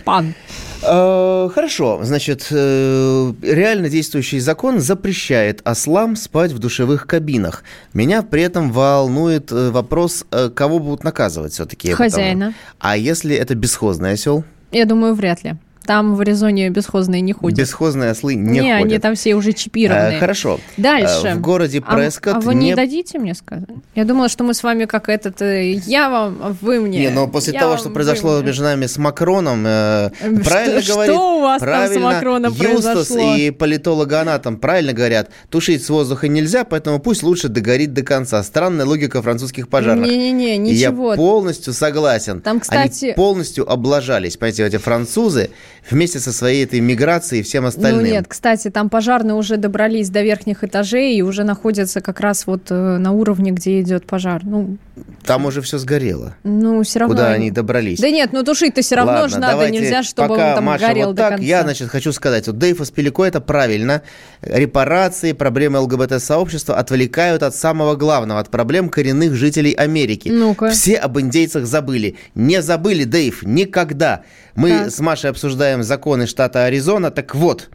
[0.09, 0.33] пан.
[0.81, 7.63] Э, хорошо, значит, э, реально действующий закон запрещает ослам спать в душевых кабинах.
[7.93, 11.91] Меня при этом волнует э, вопрос, кого будут наказывать все-таки.
[11.91, 12.55] Хозяина.
[12.79, 14.43] А если это бесхозный осел?
[14.71, 15.57] Я думаю, вряд ли.
[15.89, 17.57] Там в Аризоне бесхозные не ходят.
[17.57, 18.85] Бесхозные ослы не, не ходят.
[18.85, 20.17] они там все уже чипированные.
[20.17, 20.59] А, хорошо.
[20.77, 21.33] Дальше.
[21.33, 22.35] В городе Прескотт...
[22.35, 22.67] А, а вы не...
[22.67, 23.65] не дадите мне сказать?
[23.95, 25.41] Я думала, что мы с вами как этот...
[25.41, 26.99] Э, я вам, а вы мне.
[26.99, 30.11] Не, но после того, что произошло между нами с Макроном, э,
[30.45, 31.15] правильно что, говорит...
[31.15, 33.35] Что у вас правильно, там с Макроном Юстас произошло?
[33.35, 38.43] и политологоанатом правильно говорят, тушить с воздуха нельзя, поэтому пусть лучше догорит до конца.
[38.43, 40.07] Странная логика французских пожарных.
[40.07, 41.13] Не-не-не, ничего.
[41.13, 42.41] я полностью согласен.
[42.41, 43.05] Там, кстати...
[43.05, 44.37] Они полностью облажались.
[44.37, 45.49] Понимаете, эти французы
[45.89, 48.01] вместе со своей этой миграцией и всем остальным.
[48.01, 52.47] Ну нет, кстати, там пожарные уже добрались до верхних этажей и уже находятся как раз
[52.47, 54.41] вот э, на уровне, где идет пожар.
[54.43, 54.77] Ну,
[55.23, 56.35] там уже все сгорело.
[56.43, 57.15] Ну, все равно.
[57.15, 57.99] Куда они добрались?
[57.99, 60.87] Да нет, ну тушить-то все равно Ладно, же надо, нельзя, чтобы пока он там Маша
[60.87, 61.45] горел вот до так, конца.
[61.45, 64.01] Я, значит, хочу сказать, вот Дэйв Аспелико это правильно.
[64.41, 70.29] Репарации, проблемы ЛГБТ-сообщества отвлекают от самого главного, от проблем коренных жителей Америки.
[70.29, 70.71] Ну-ка.
[70.71, 72.17] Все об индейцах забыли.
[72.33, 74.23] Не забыли, Дэйв, никогда.
[74.55, 74.91] Мы так.
[74.91, 77.69] с Машей обсуждаем законы штата Аризона, так вот,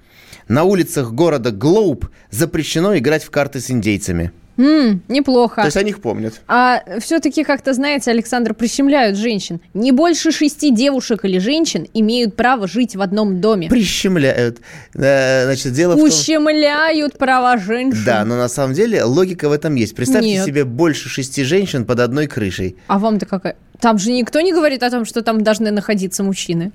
[0.49, 4.33] на улицах города Глоуб запрещено играть в карты с индейцами.
[4.57, 5.63] Mm, неплохо.
[5.63, 6.41] То есть они их помнят.
[6.47, 9.61] А все-таки, как-то, знаете, Александр, прищемляют женщин.
[9.75, 13.69] Не больше шести девушек или женщин имеют право жить в одном доме.
[13.69, 14.59] Прищемляют.
[14.95, 17.27] Э, значит, дело Ущемляют в том...
[17.27, 18.05] права женщин.
[18.07, 19.97] Да, но на самом деле логика в этом есть.
[19.97, 20.47] Представьте Нет.
[20.47, 22.77] себе больше шести женщин под одной крышей.
[22.87, 23.57] А вам-то какая?
[23.81, 26.71] Там же никто не говорит о том, что там должны находиться мужчины.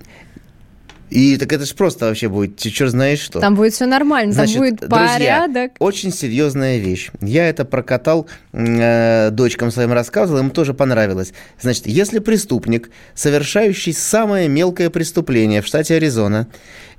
[1.09, 3.39] И так это же просто вообще будет, ты черт знаешь что.
[3.39, 5.71] Там будет все нормально, Значит, там будет друзья, порядок.
[5.79, 7.09] очень серьезная вещь.
[7.21, 11.33] Я это прокатал, э, дочкам своим рассказывал, им тоже понравилось.
[11.59, 16.47] Значит, если преступник, совершающий самое мелкое преступление в штате Аризона,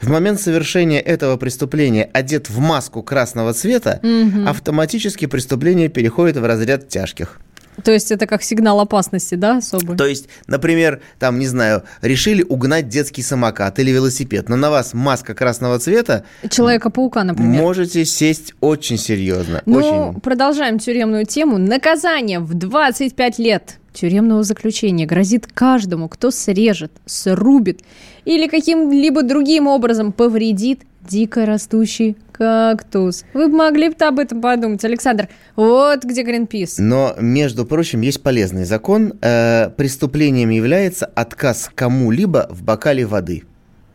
[0.01, 4.49] в момент совершения этого преступления одет в маску красного цвета, угу.
[4.49, 7.39] автоматически преступление переходит в разряд тяжких.
[7.85, 9.97] То есть это как сигнал опасности, да, особый?
[9.97, 14.95] То есть, например, там, не знаю, решили угнать детский самокат или велосипед, но на вас
[14.95, 16.25] маска красного цвета.
[16.49, 17.61] Человека-паука, например.
[17.61, 19.63] Можете сесть очень серьезно.
[19.67, 20.21] Ну, очень.
[20.21, 21.59] продолжаем тюремную тему.
[21.59, 27.81] Наказание в 25 лет тюремного заключения грозит каждому, кто срежет, срубит
[28.25, 33.25] или каким-либо другим образом повредит дико растущий кактус.
[33.35, 35.29] Вы могли бы об этом подумать, Александр.
[35.57, 36.79] Вот где Гринпис.
[36.79, 39.13] Но, между прочим, есть полезный закон.
[39.21, 43.43] Э, преступлением является отказ кому-либо в бокале воды.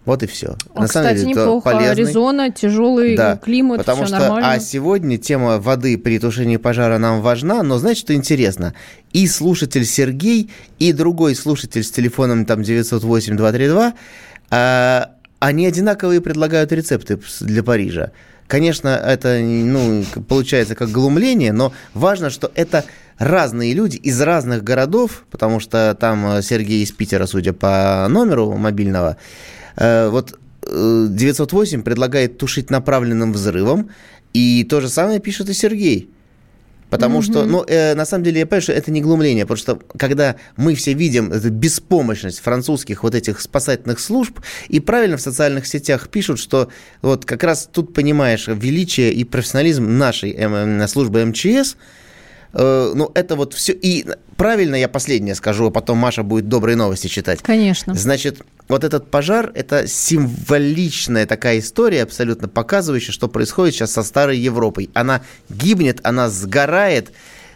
[0.05, 0.55] Вот и все.
[0.75, 1.71] А, На кстати, самом деле, неплохо.
[1.71, 1.91] Полезный.
[1.91, 4.51] Аризона, тяжелый да, климат, потому все что, нормально.
[4.51, 8.75] А сегодня тема воды при тушении пожара нам важна, но знаете, что интересно?
[9.11, 13.93] И слушатель Сергей, и другой слушатель с телефоном там 908-232,
[14.51, 18.11] а, они одинаковые предлагают рецепты для Парижа.
[18.47, 22.85] Конечно, это ну, получается как глумление, но важно, что это
[23.17, 28.53] разные люди из разных городов, потому что там э, Сергей из Питера, судя по номеру
[28.53, 29.17] мобильного,
[29.77, 33.89] э, вот 908 э, предлагает тушить направленным взрывом,
[34.33, 36.09] и то же самое пишет и Сергей.
[36.95, 37.23] Потому mm-hmm.
[37.23, 40.35] что, ну, э, на самом деле, я понимаю, что это не глумление, потому что когда
[40.55, 46.09] мы все видим эту беспомощность французских вот этих спасательных служб, и правильно в социальных сетях
[46.09, 46.69] пишут, что
[47.01, 51.75] вот как раз тут понимаешь величие и профессионализм нашей э, службы МЧС–
[52.55, 53.73] Э, ну, это вот все.
[53.73, 54.05] И
[54.37, 57.41] правильно я последнее скажу, а потом Маша будет добрые новости читать.
[57.41, 57.93] Конечно.
[57.93, 64.37] Значит, вот этот пожар– это символичная такая история, абсолютно показывающая, что происходит сейчас со старой
[64.37, 64.89] Европой.
[64.93, 67.11] Она гибнет, она сгорает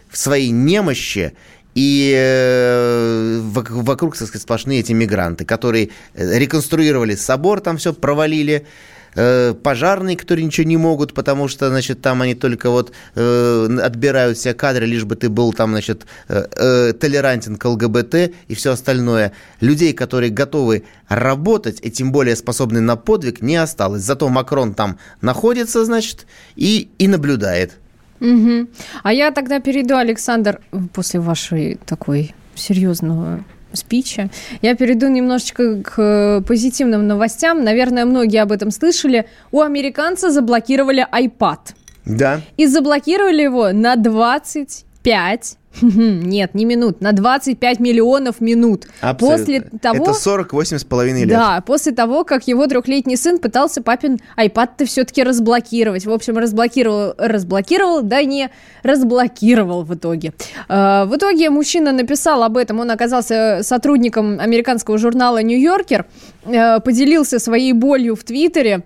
[0.09, 1.33] в своей немощи,
[1.75, 8.67] и э, вокруг, так сказать, сплошные эти мигранты, которые реконструировали собор, там все провалили, Э,
[9.13, 14.53] пожарные, которые ничего не могут, потому что, значит, там они только вот э, отбирают все
[14.53, 18.15] кадры, лишь бы ты был там, значит, э, э, толерантен к ЛГБТ
[18.47, 19.31] и все остальное.
[19.61, 24.03] Людей, которые готовы работать и тем более способны на подвиг, не осталось.
[24.03, 27.73] Зато Макрон там находится, значит, и, и наблюдает.
[28.19, 28.67] Угу.
[29.03, 30.59] А я тогда перейду, Александр,
[30.93, 34.29] после вашей такой серьезного спича.
[34.61, 37.63] Я перейду немножечко к позитивным новостям.
[37.63, 39.25] Наверное, многие об этом слышали.
[39.51, 41.59] У американца заблокировали iPad.
[42.05, 42.41] Да.
[42.57, 48.87] И заблокировали его на 25 нет, не минут, на 25 миллионов минут.
[49.01, 49.37] Абсолютно.
[49.37, 50.03] После того...
[50.03, 51.29] Это 48 с половиной лет.
[51.29, 56.05] Да, после того, как его трехлетний сын пытался папин iPad-то все-таки разблокировать.
[56.05, 58.49] В общем, разблокировал, разблокировал, да не
[58.83, 60.33] разблокировал в итоге.
[60.67, 66.05] А, в итоге мужчина написал об этом, он оказался сотрудником американского журнала «Нью-Йоркер»,
[66.45, 68.83] э, поделился своей болью в Твиттере,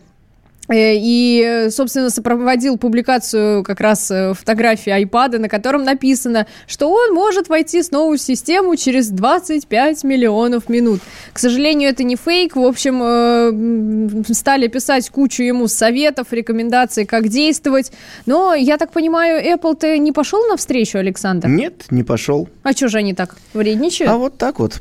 [0.75, 7.49] и, собственно, сопроводил публикацию как раз э, фотографии iPad, на котором написано, что он может
[7.49, 11.01] войти снова в систему через 25 миллионов минут.
[11.31, 12.55] К сожалению, это не фейк.
[12.55, 17.91] В общем, э, стали писать кучу ему советов, рекомендаций, как действовать.
[18.25, 21.47] Но, я так понимаю, Apple-то не пошел навстречу, Александр?
[21.47, 22.49] Нет, не пошел.
[22.63, 24.11] А что же они так вредничают?
[24.11, 24.79] А вот так вот.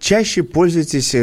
[0.00, 1.14] Чаще пользуйтесь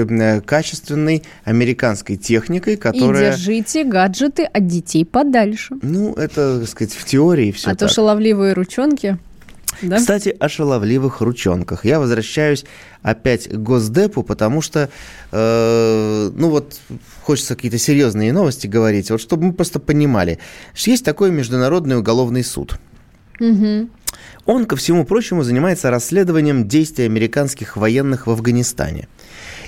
[0.45, 3.29] качественной американской техникой, которая...
[3.29, 5.75] И держите гаджеты от детей подальше.
[5.81, 7.79] Ну, это, так сказать, в теории все А так.
[7.79, 9.17] то шаловливые ручонки...
[9.81, 9.97] Да?
[9.97, 11.85] Кстати, о шаловливых ручонках.
[11.85, 12.65] Я возвращаюсь
[13.01, 14.89] опять к Госдепу, потому что,
[15.31, 16.77] э, ну вот,
[17.23, 20.39] хочется какие-то серьезные новости говорить, вот чтобы мы просто понимали.
[20.75, 22.79] Есть такой Международный уголовный суд.
[23.39, 23.89] Угу.
[24.45, 29.07] Он, ко всему прочему, занимается расследованием действий американских военных в Афганистане.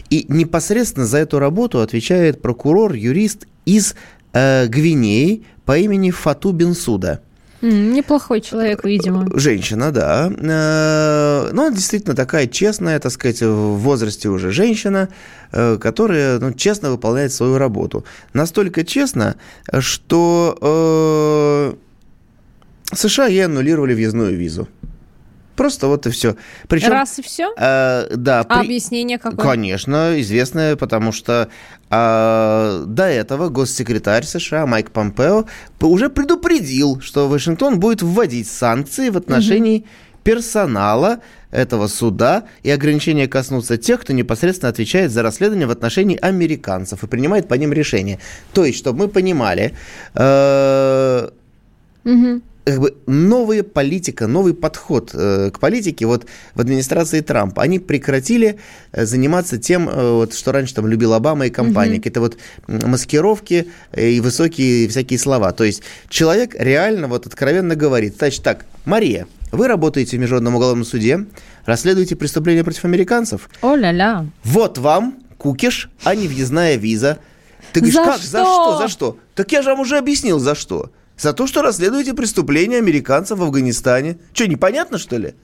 [0.10, 3.96] И непосредственно за эту работу отвечает прокурор, юрист из
[4.34, 7.22] э, Гвинеи по имени Фату Бенсуда.
[7.62, 9.26] Неплохой человек, видимо.
[9.40, 10.30] Женщина, да.
[10.30, 15.08] Э, но она действительно такая честная, так сказать, в возрасте уже женщина,
[15.54, 18.04] э, которая ну, честно выполняет свою работу.
[18.34, 19.38] Настолько честно,
[19.80, 20.58] что
[22.92, 24.68] э, США ей аннулировали въездную визу.
[25.56, 26.36] Просто вот и все.
[26.68, 27.54] Причем, Раз и все?
[27.58, 28.42] Э, да.
[28.42, 28.66] А при...
[28.66, 29.38] объяснение какое?
[29.38, 31.50] Конечно, известное, потому что
[31.94, 35.46] э, до этого госсекретарь США Майк Помпео
[35.80, 39.88] уже предупредил, что Вашингтон будет вводить санкции в отношении угу.
[40.24, 41.20] персонала
[41.52, 47.08] этого суда, и ограничения коснутся тех, кто непосредственно отвечает за расследование в отношении американцев и
[47.08, 48.20] принимает по ним решения.
[48.54, 49.74] То есть, чтобы мы понимали,
[50.16, 51.30] э,
[52.06, 57.62] угу как бы новая политика, новый подход э, к политике вот в администрации Трампа.
[57.62, 58.60] Они прекратили
[58.92, 61.98] э, заниматься тем, э, вот, что раньше там любил Обама и компания.
[61.98, 62.10] Mm-hmm.
[62.10, 65.52] Это вот маскировки э, и высокие всякие слова.
[65.52, 70.86] То есть человек реально вот откровенно говорит, значит так, Мария, вы работаете в Международном уголовном
[70.86, 71.26] суде,
[71.66, 73.50] расследуете преступления против американцев.
[73.62, 74.26] О-ля-ля.
[74.44, 77.20] Вот вам кукиш, а не въездная виза.
[77.74, 78.28] Ты говоришь, за как, что?
[78.28, 79.18] за что, за что?
[79.36, 80.92] Так я же вам уже объяснил, за что.
[81.18, 84.18] За то, что расследуете преступления американцев в Афганистане.
[84.34, 85.36] Что, непонятно, что ли?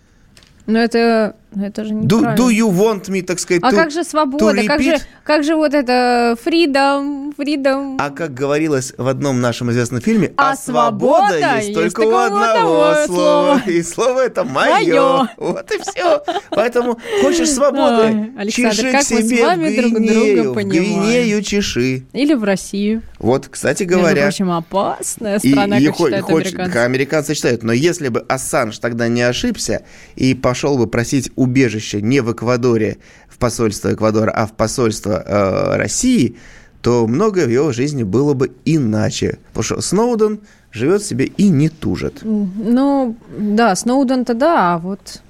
[0.69, 3.91] Но это но это же do, do you want me, так сказать, А to, как
[3.91, 4.63] же свобода?
[4.67, 7.95] Как же, как же вот это freedom, freedom?
[7.97, 12.01] А как говорилось в одном нашем известном фильме, а, а свобода, свобода есть, есть только
[12.01, 13.05] у одного слова.
[13.07, 13.63] слова.
[13.65, 15.27] И слово это мое.
[15.37, 16.23] Вот и все.
[16.51, 20.53] Поэтому хочешь свободы, Ой, чеши к себе в Гвинею.
[20.53, 22.03] В Гвинею чеши.
[22.13, 23.01] Или в Россию.
[23.17, 24.25] Вот, кстати говоря.
[24.25, 26.77] Между прочим, опасная страна, и, как и считают хочет, американцы.
[26.77, 27.63] Американцы считают.
[27.63, 29.83] Но если бы Ассанж тогда не ошибся
[30.15, 32.97] и пошел бы просить убежище не в Эквадоре,
[33.27, 36.35] в посольство Эквадора, а в посольство э, России,
[36.81, 39.39] то многое в его жизни было бы иначе.
[39.53, 40.39] Потому что Сноуден
[40.71, 42.19] живет себе и не тужит.
[42.23, 45.21] Ну, да, Сноуден-то да, а вот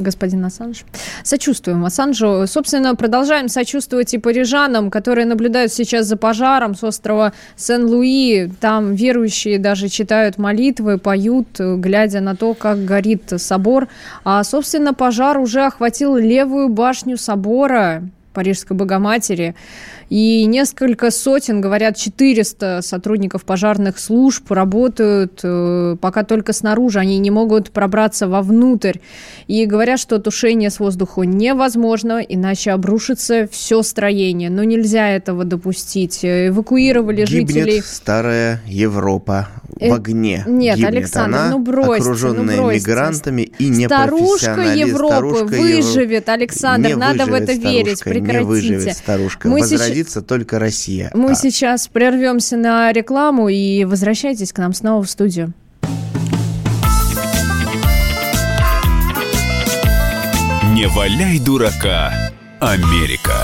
[0.00, 0.84] господин Ассанж.
[1.22, 2.46] Сочувствуем Ассанжу.
[2.46, 8.50] Собственно, продолжаем сочувствовать и парижанам, которые наблюдают сейчас за пожаром с острова Сен-Луи.
[8.60, 13.88] Там верующие даже читают молитвы, поют, глядя на то, как горит собор.
[14.24, 19.56] А, собственно, пожар уже охватил левую башню собора Парижской Богоматери.
[20.10, 26.98] И несколько сотен, говорят, 400 сотрудников пожарных служб работают э, пока только снаружи.
[26.98, 28.98] Они не могут пробраться вовнутрь.
[29.48, 34.48] И говорят, что тушение с воздуха невозможно, иначе обрушится все строение.
[34.48, 36.20] Но нельзя этого допустить.
[36.22, 37.82] Эвакуировали Гибнет жителей...
[37.82, 40.44] старая Европа в э, огне.
[40.46, 42.80] Нет, Гибнет Александр, она, ну бросьте, окруженная ну бросьте.
[42.80, 46.28] мигрантами и Старушка Европы старушка выживет.
[46.28, 48.38] Александр, не надо в это верить, прекратите.
[48.38, 50.24] Не выживет старушка, Мы возродится сейчас...
[50.24, 51.10] только Россия.
[51.14, 51.34] Мы а.
[51.34, 55.52] сейчас прервемся на рекламу и возвращайтесь к нам снова в студию.
[60.74, 62.12] Не валяй дурака,
[62.60, 63.34] Америка.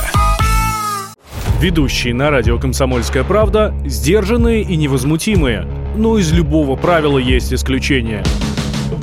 [1.60, 5.66] Ведущие на радио «Комсомольская правда» сдержанные и невозмутимые.
[5.96, 8.22] Но из любого правила есть исключение.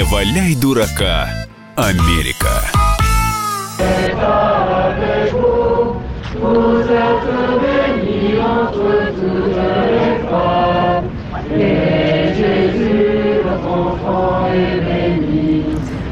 [0.00, 1.28] Не валяй дурака,
[1.76, 2.48] Америка.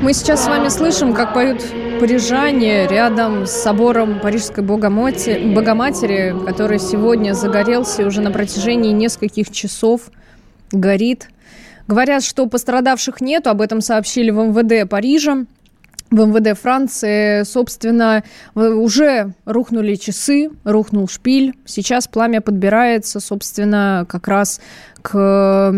[0.03, 1.63] Мы сейчас с вами слышим, как поют
[1.99, 10.11] парижане рядом с собором Парижской Богоматери, Богоматери, который сегодня загорелся уже на протяжении нескольких часов,
[10.73, 11.31] горит–
[11.89, 15.47] Говорят, что пострадавших нет, об этом сообщили в МВД Парижа.
[16.11, 18.25] В МВД Франции, собственно,
[18.55, 21.55] уже рухнули часы, рухнул шпиль.
[21.67, 24.61] Сейчас пламя подбирается, собственно, как раз
[25.03, 25.75] к,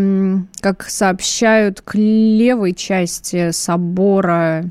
[0.61, 4.69] как сообщают, к левой части собора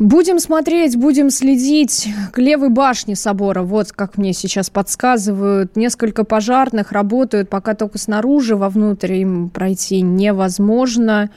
[0.00, 3.62] Будем смотреть, будем следить к левой башне собора.
[3.62, 5.76] Вот как мне сейчас подсказывают.
[5.76, 11.30] Несколько пожарных работают пока только снаружи, вовнутрь им пройти невозможно.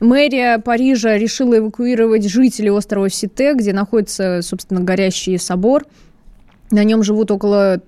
[0.00, 5.86] Мэрия Парижа решила эвакуировать жителей острова Сите, где находится, собственно, горящий собор.
[6.72, 7.82] На нем живут около,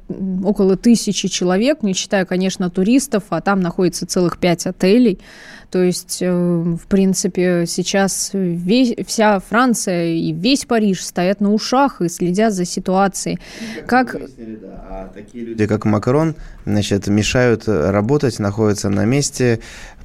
[0.45, 5.18] около тысячи человек, не считая, конечно, туристов, а там находится целых пять отелей.
[5.70, 12.01] То есть, э, в принципе, сейчас весь, вся Франция и весь Париж стоят на ушах
[12.01, 13.41] и следят за ситуацией.
[13.87, 14.14] Как...
[14.14, 19.59] А такие люди, как Макрон, значит, мешают работать, находятся на месте,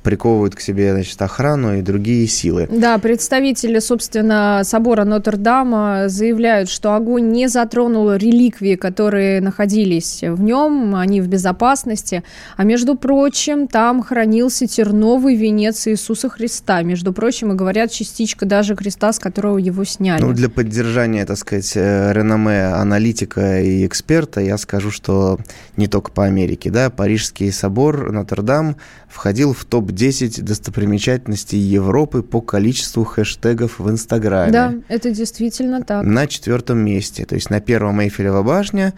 [0.04, 2.68] приковывают к себе значит, охрану и другие силы.
[2.72, 10.96] Да, представители, собственно, собора Нотр-Дама заявляют, что огонь не затронул реликвии, которые находились в нем,
[10.96, 12.24] они в безопасности.
[12.58, 16.82] А между прочим, там хранился терновый венец Иисуса Христа.
[16.82, 20.22] Между прочим, и говорят, частичка даже креста, с которого его сняли.
[20.22, 25.40] Ну, для поддержания, так сказать, э, реноме аналитика и эксперта я скажу, что
[25.78, 28.76] не только по Америке, да, Парижский собор Нотр-Дам
[29.08, 34.52] входил в топ-10 достопримечательностей Европы по количеству хэштегов в Инстаграме.
[34.52, 36.06] Да, это действительно так.
[36.06, 37.26] На четвертом месте.
[37.26, 38.94] То есть на первом Эйфелева башня,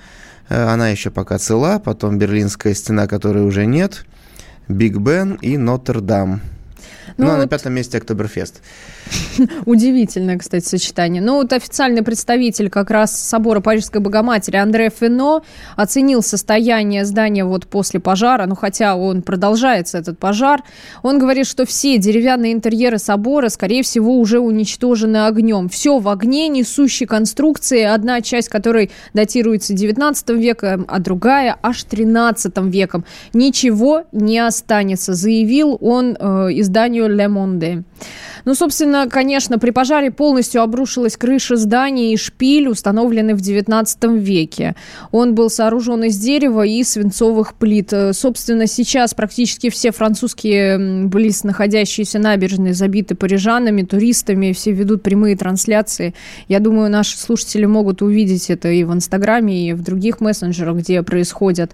[0.49, 4.05] э, она еще пока цела, потом Берлинская стена, которой уже нет,
[4.67, 6.41] Биг Бен и Нотр-Дам.
[7.17, 7.41] Ну, ну а вот...
[7.43, 8.61] на пятом месте Октоберфест.
[9.65, 11.21] Удивительное, кстати, сочетание.
[11.21, 15.41] Ну, вот официальный представитель как раз собора Парижской Богоматери Андре Фино
[15.75, 20.63] оценил состояние здания вот после пожара, ну, хотя он продолжается, этот пожар.
[21.03, 25.69] Он говорит, что все деревянные интерьеры собора, скорее всего, уже уничтожены огнем.
[25.69, 32.57] Все в огне, несущей конструкции, одна часть которой датируется 19 веком, а другая аж 13
[32.65, 33.05] веком.
[33.33, 37.83] Ничего не останется, заявил он э, изданию Le Monde.
[38.45, 44.75] Ну, собственно, конечно, при пожаре полностью обрушилась крыша здания и шпиль, установленный в 19 веке.
[45.11, 47.93] Он был сооружен из дерева и свинцовых плит.
[48.13, 56.13] Собственно, сейчас практически все французские близ находящиеся набережные забиты парижанами, туристами, все ведут прямые трансляции.
[56.47, 61.03] Я думаю, наши слушатели могут увидеть это и в Инстаграме, и в других мессенджерах, где
[61.03, 61.71] происходят.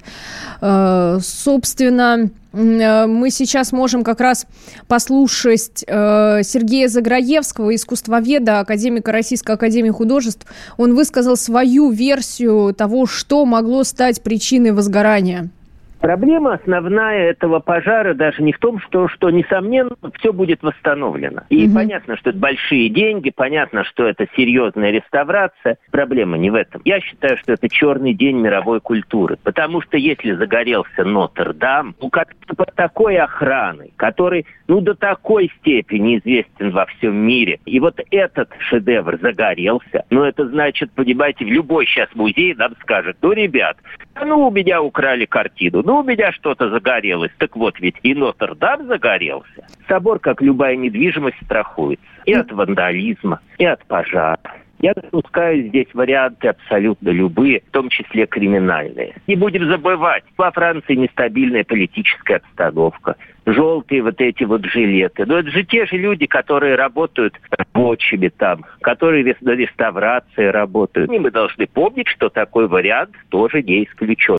[0.62, 4.48] Э, собственно, мы сейчас можем как раз
[4.88, 10.48] послушать э, Сергея Заграевского, искусствоведа, академика Российской Академии Художеств.
[10.78, 15.52] Он высказал свою версию того, что могло стать причиной возгорания.
[16.00, 21.44] Проблема основная этого пожара даже не в том, что, что несомненно, все будет восстановлено.
[21.50, 21.76] И угу.
[21.76, 25.78] понятно, что это большие деньги, понятно, что это серьезная реставрация.
[25.92, 26.82] Проблема не в этом.
[26.86, 29.38] Я считаю, что это черный день мировой культуры.
[29.44, 36.18] Потому что если загорелся Нотр-Дам, ну как под такой охраной, который ну до такой степени
[36.18, 41.86] известен во всем мире, и вот этот шедевр загорелся, ну это значит, понимаете, в любой
[41.86, 43.78] сейчас музей нам скажет, ну, ребят,
[44.26, 47.32] ну, у меня украли картину, ну, у меня что-то загорелось.
[47.38, 49.68] Так вот, ведь и Нотр-Дам загорелся.
[49.88, 54.40] Собор, как любая недвижимость, страхуется и от вандализма, и от пожара.
[54.80, 59.16] Я допускаю здесь варианты абсолютно любые, в том числе криминальные.
[59.26, 63.16] Не будем забывать, во Франции нестабильная политическая обстановка,
[63.48, 65.26] желтые вот эти вот жилеты.
[65.26, 67.34] Но это же те же люди, которые работают
[67.78, 71.12] рабочими там, которые на реставрации работают.
[71.12, 74.38] И мы должны помнить, что такой вариант тоже не исключен.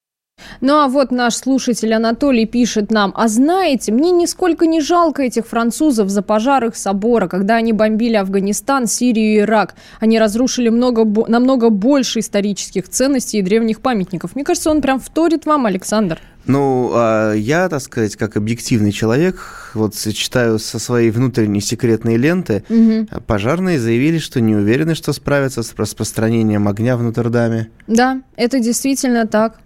[0.60, 5.46] Ну а вот наш слушатель Анатолий пишет нам, а знаете, мне нисколько не жалко этих
[5.46, 9.74] французов за пожар их собора, когда они бомбили Афганистан, Сирию и Ирак.
[10.00, 14.34] Они разрушили много, намного больше исторических ценностей и древних памятников.
[14.34, 16.18] Мне кажется, он прям вторит вам, Александр.
[16.48, 22.64] Ну, а я, так сказать, как объективный человек, вот читаю со своей внутренней секретной ленты,
[22.68, 23.06] угу.
[23.26, 27.68] пожарные заявили, что не уверены, что справятся с распространением огня в Нотр-Даме.
[27.86, 29.58] Да, это действительно так.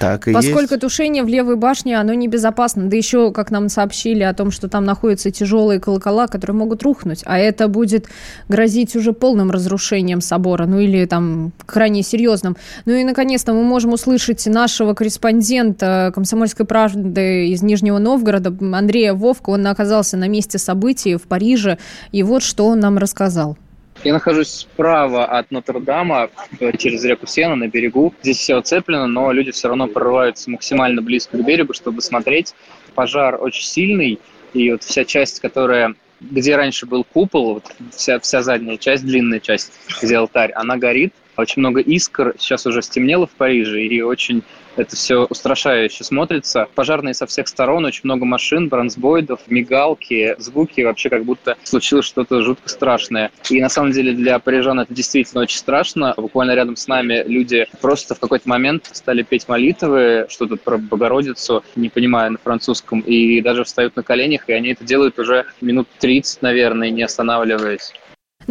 [0.00, 0.80] Так и Поскольку есть.
[0.80, 2.88] тушение в левой башне, оно небезопасно.
[2.88, 7.20] Да еще, как нам сообщили о том, что там находятся тяжелые колокола, которые могут рухнуть.
[7.26, 8.06] А это будет
[8.48, 12.56] грозить уже полным разрушением собора, ну или там крайне серьезным.
[12.86, 19.50] Ну и, наконец-то, мы можем услышать нашего корреспондента «Комсомольской правды» из Нижнего Новгорода, Андрея Вовка.
[19.50, 21.76] Он оказался на месте событий в Париже.
[22.10, 23.58] И вот что он нам рассказал.
[24.02, 28.14] Я нахожусь справа от Нотр-Дама, э, через реку Сена, на берегу.
[28.22, 32.54] Здесь все оцеплено, но люди все равно прорываются максимально близко к берегу, чтобы смотреть.
[32.94, 34.18] Пожар очень сильный,
[34.54, 39.40] и вот вся часть, которая где раньше был купол, вот вся, вся задняя часть, длинная
[39.40, 39.72] часть,
[40.02, 41.14] где алтарь, она горит.
[41.36, 44.42] Очень много искр, сейчас уже стемнело в Париже, и очень
[44.80, 46.68] это все устрашающе смотрится.
[46.74, 52.42] Пожарные со всех сторон, очень много машин, бронзбоидов, мигалки, звуки, вообще как будто случилось что-то
[52.42, 53.30] жутко страшное.
[53.50, 56.14] И на самом деле для парижан это действительно очень страшно.
[56.16, 61.62] Буквально рядом с нами люди просто в какой-то момент стали петь молитвы, что-то про Богородицу,
[61.76, 65.88] не понимая на французском, и даже встают на коленях, и они это делают уже минут
[65.98, 67.92] 30, наверное, не останавливаясь.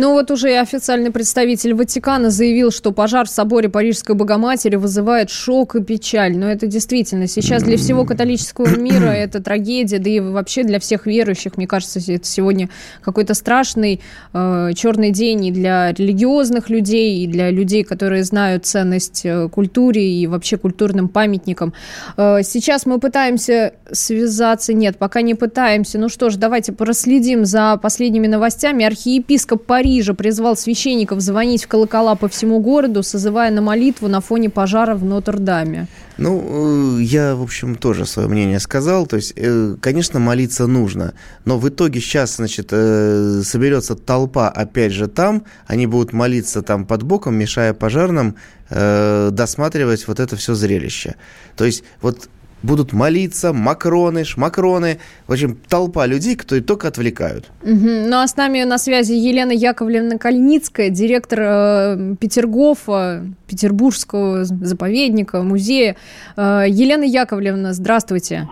[0.01, 5.29] Ну вот уже и официальный представитель Ватикана заявил, что пожар в соборе Парижской Богоматери вызывает
[5.29, 6.37] шок и печаль.
[6.37, 11.05] Но это действительно сейчас для всего католического мира это трагедия, да и вообще для всех
[11.05, 12.69] верующих, мне кажется, это сегодня
[13.01, 13.99] какой-то страшный
[14.31, 20.01] э, черный день и для религиозных людей, и для людей, которые знают ценность э, культуре
[20.01, 21.73] и вообще культурным памятникам.
[22.15, 25.99] Э, сейчас мы пытаемся связаться, нет, пока не пытаемся.
[25.99, 28.85] Ну что ж, давайте проследим за последними новостями.
[28.85, 34.49] Архиепископ Парижа призвал священников звонить в колокола по всему городу, созывая на молитву на фоне
[34.49, 35.87] пожара в Нотр-Даме.
[36.17, 39.07] Ну, э, я, в общем, тоже свое мнение сказал.
[39.07, 41.13] То есть, э, конечно, молиться нужно.
[41.45, 45.43] Но в итоге сейчас, значит, э, соберется толпа опять же там.
[45.65, 48.35] Они будут молиться там под боком, мешая пожарным
[48.69, 51.15] досматривать вот это все зрелище.
[51.55, 52.29] То есть, вот
[52.63, 54.99] будут молиться, макроны, шмакроны.
[55.27, 57.51] В общем, толпа людей, которые только отвлекают.
[57.63, 57.89] Угу.
[58.07, 65.95] Ну а с нами на связи Елена Яковлевна Кальницкая, директор э, Петергофа, Петербургского заповедника, музея.
[66.35, 68.47] Э, Елена Яковлевна, здравствуйте.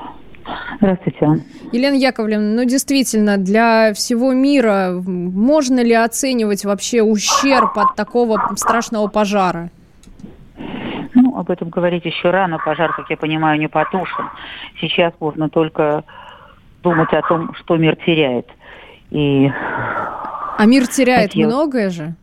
[0.79, 1.43] Здравствуйте.
[1.73, 9.07] Елена Яковлевна, ну действительно, для всего мира можно ли оценивать вообще ущерб от такого страшного
[9.07, 9.71] пожара?
[11.47, 12.59] Об этом говорить еще рано.
[12.59, 14.29] Пожар, как я понимаю, не потушен.
[14.81, 16.03] Сейчас можно только
[16.83, 18.49] думать о том, что мир теряет.
[19.11, 19.49] И...
[20.57, 21.47] А мир теряет Хотел...
[21.47, 22.15] многое же?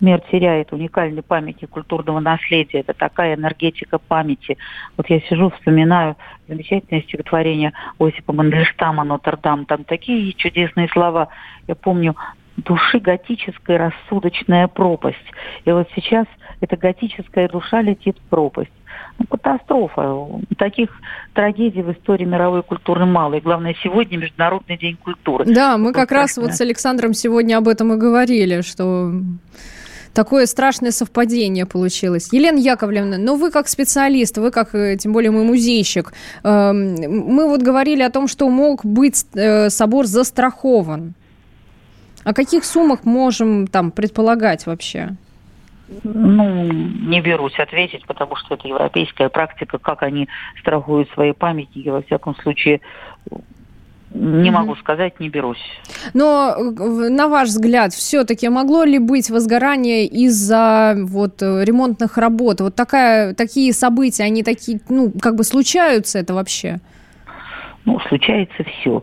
[0.00, 2.80] Мир теряет уникальный памятник культурного наследия.
[2.80, 4.56] Это такая энергетика памяти.
[4.96, 9.66] Вот я сижу, вспоминаю замечательное стихотворение Осипа Мандельштама «Нотр-Дам».
[9.66, 11.28] Там такие чудесные слова.
[11.66, 12.16] Я помню
[12.64, 15.16] души готическая рассудочная пропасть.
[15.64, 16.26] И вот сейчас
[16.60, 18.70] эта готическая душа летит в пропасть.
[19.18, 20.26] Ну, катастрофа.
[20.56, 20.90] Таких
[21.34, 23.34] трагедий в истории мировой культуры мало.
[23.34, 25.44] И главное, сегодня Международный день культуры.
[25.46, 29.12] Да, мы как раз вот с Александром сегодня об этом и говорили, что
[30.14, 32.28] такое страшное совпадение получилось.
[32.32, 37.48] Елена Яковлевна, ну вы как специалист, вы как, э, тем более мы музейщик, эм, мы
[37.48, 41.14] вот говорили о том, что мог быть э, собор застрахован.
[42.28, 45.16] О каких суммах можем там предполагать вообще?
[46.04, 50.28] Ну, не берусь ответить, потому что это европейская практика, как они
[50.60, 51.88] страхуют свои памятники.
[51.88, 52.82] Во всяком случае,
[54.12, 55.64] не могу сказать, не берусь.
[56.12, 62.60] Но, на ваш взгляд, все-таки могло ли быть возгорание из-за вот ремонтных работ?
[62.60, 66.76] Вот такая, такие события, они такие, ну, как бы случаются это вообще?
[67.86, 69.02] Ну, случается все.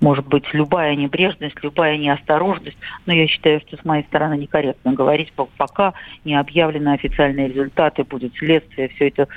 [0.00, 2.76] Может быть, любая небрежность, любая неосторожность.
[3.06, 8.34] Но я считаю, что с моей стороны некорректно говорить, пока не объявлены официальные результаты, будет
[8.34, 9.28] следствие, все это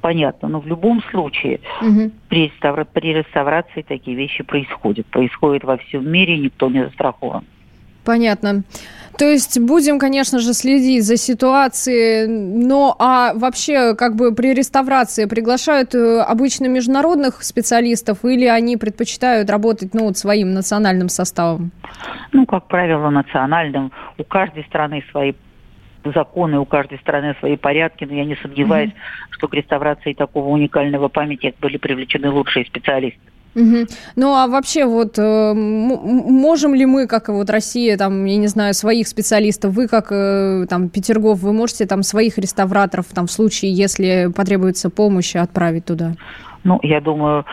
[0.00, 0.48] понятно.
[0.48, 2.10] Но в любом случае угу.
[2.28, 5.06] при, реставра- при реставрации такие вещи происходят.
[5.06, 7.44] Происходит во всем мире, никто не застрахован.
[8.04, 8.62] Понятно.
[9.18, 15.24] То есть будем, конечно же, следить за ситуацией, но а вообще как бы при реставрации
[15.24, 21.70] приглашают э, обычно международных специалистов или они предпочитают работать ну, вот своим национальным составом?
[22.32, 23.90] Ну, как правило, национальным.
[24.18, 25.32] У каждой страны свои
[26.04, 29.32] законы, у каждой страны свои порядки, но я не сомневаюсь, mm-hmm.
[29.32, 33.20] что к реставрации такого уникального памятника были привлечены лучшие специалисты.
[33.56, 33.86] Угу.
[34.16, 38.74] Ну а вообще вот э, можем ли мы, как вот Россия, там, я не знаю,
[38.74, 43.72] своих специалистов, вы как э, там Петергоф, вы можете там своих реставраторов там в случае,
[43.72, 46.16] если потребуется помощь, отправить туда?
[46.66, 47.44] Ну, я думаю,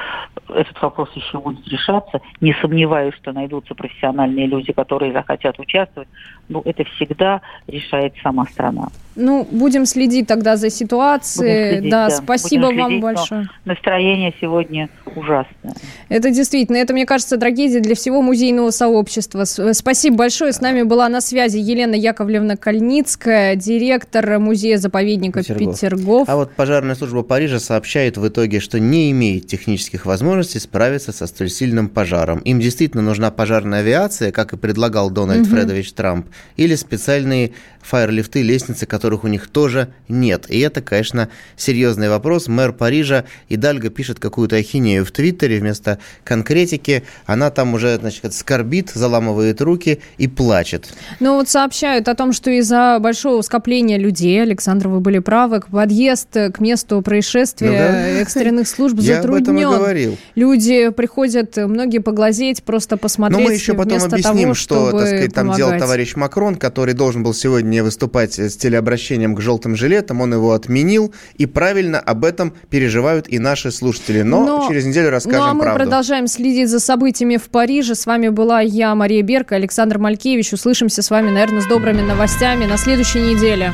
[0.49, 2.20] этот вопрос еще будет решаться.
[2.41, 6.09] Не сомневаюсь, что найдутся профессиональные люди, которые захотят участвовать.
[6.49, 8.88] Но это всегда решает сама страна.
[9.16, 11.74] Ну, будем следить тогда за ситуацией.
[11.74, 13.49] Следить, да, да, спасибо будем вам следить, большое.
[13.66, 15.76] Настроение сегодня ужасное.
[16.09, 19.43] Это действительно, это, мне кажется, трагедия для всего музейного сообщества.
[19.43, 20.51] Спасибо большое.
[20.51, 25.76] С нами была на связи Елена Яковлевна Кальницкая, директор музея-заповедника Петергоф.
[25.76, 26.30] Петергоф.
[26.30, 31.28] А вот пожарная служба Парижа сообщает в итоге, что не имеет технических возможностей справиться со
[31.28, 32.39] столь сильным пожаром.
[32.39, 35.56] Им действительно нужна пожарная авиация, как и предлагал Дональд угу.
[35.56, 36.28] Фредович Трамп,
[36.58, 40.45] или специальные фаерлифты, лестницы, которых у них тоже нет.
[40.49, 42.47] И это, конечно, серьезный вопрос.
[42.47, 47.04] Мэр Парижа Идальго пишет какую-то ахинею в Твиттере вместо конкретики.
[47.26, 50.93] Она там уже, значит, скорбит, заламывает руки и плачет.
[51.20, 56.30] Ну вот сообщают о том, что из-за большого скопления людей, Александр, вы были правы, подъезд
[56.32, 58.08] к месту происшествия ну, да.
[58.22, 59.58] экстренных служб Я затруднен.
[59.58, 60.18] Я об этом и говорил.
[60.36, 65.34] Люди приходят, многие поглазеть, просто посмотреть Но мы еще потом объясним, того, что, так сказать,
[65.34, 70.34] там делал товарищ Макрон, который должен был сегодня выступать с телеобращением к желтым жилетам, он
[70.34, 74.22] его отменил, и правильно об этом переживают и наши слушатели.
[74.22, 75.84] Но, но через неделю расскажем ну, а мы правду.
[75.84, 77.96] продолжаем следить за событиями в Париже.
[77.96, 80.54] С вами была я, Мария Берка, Александр Малькевич.
[80.54, 83.74] Услышимся с вами, наверное, с добрыми новостями на следующей неделе.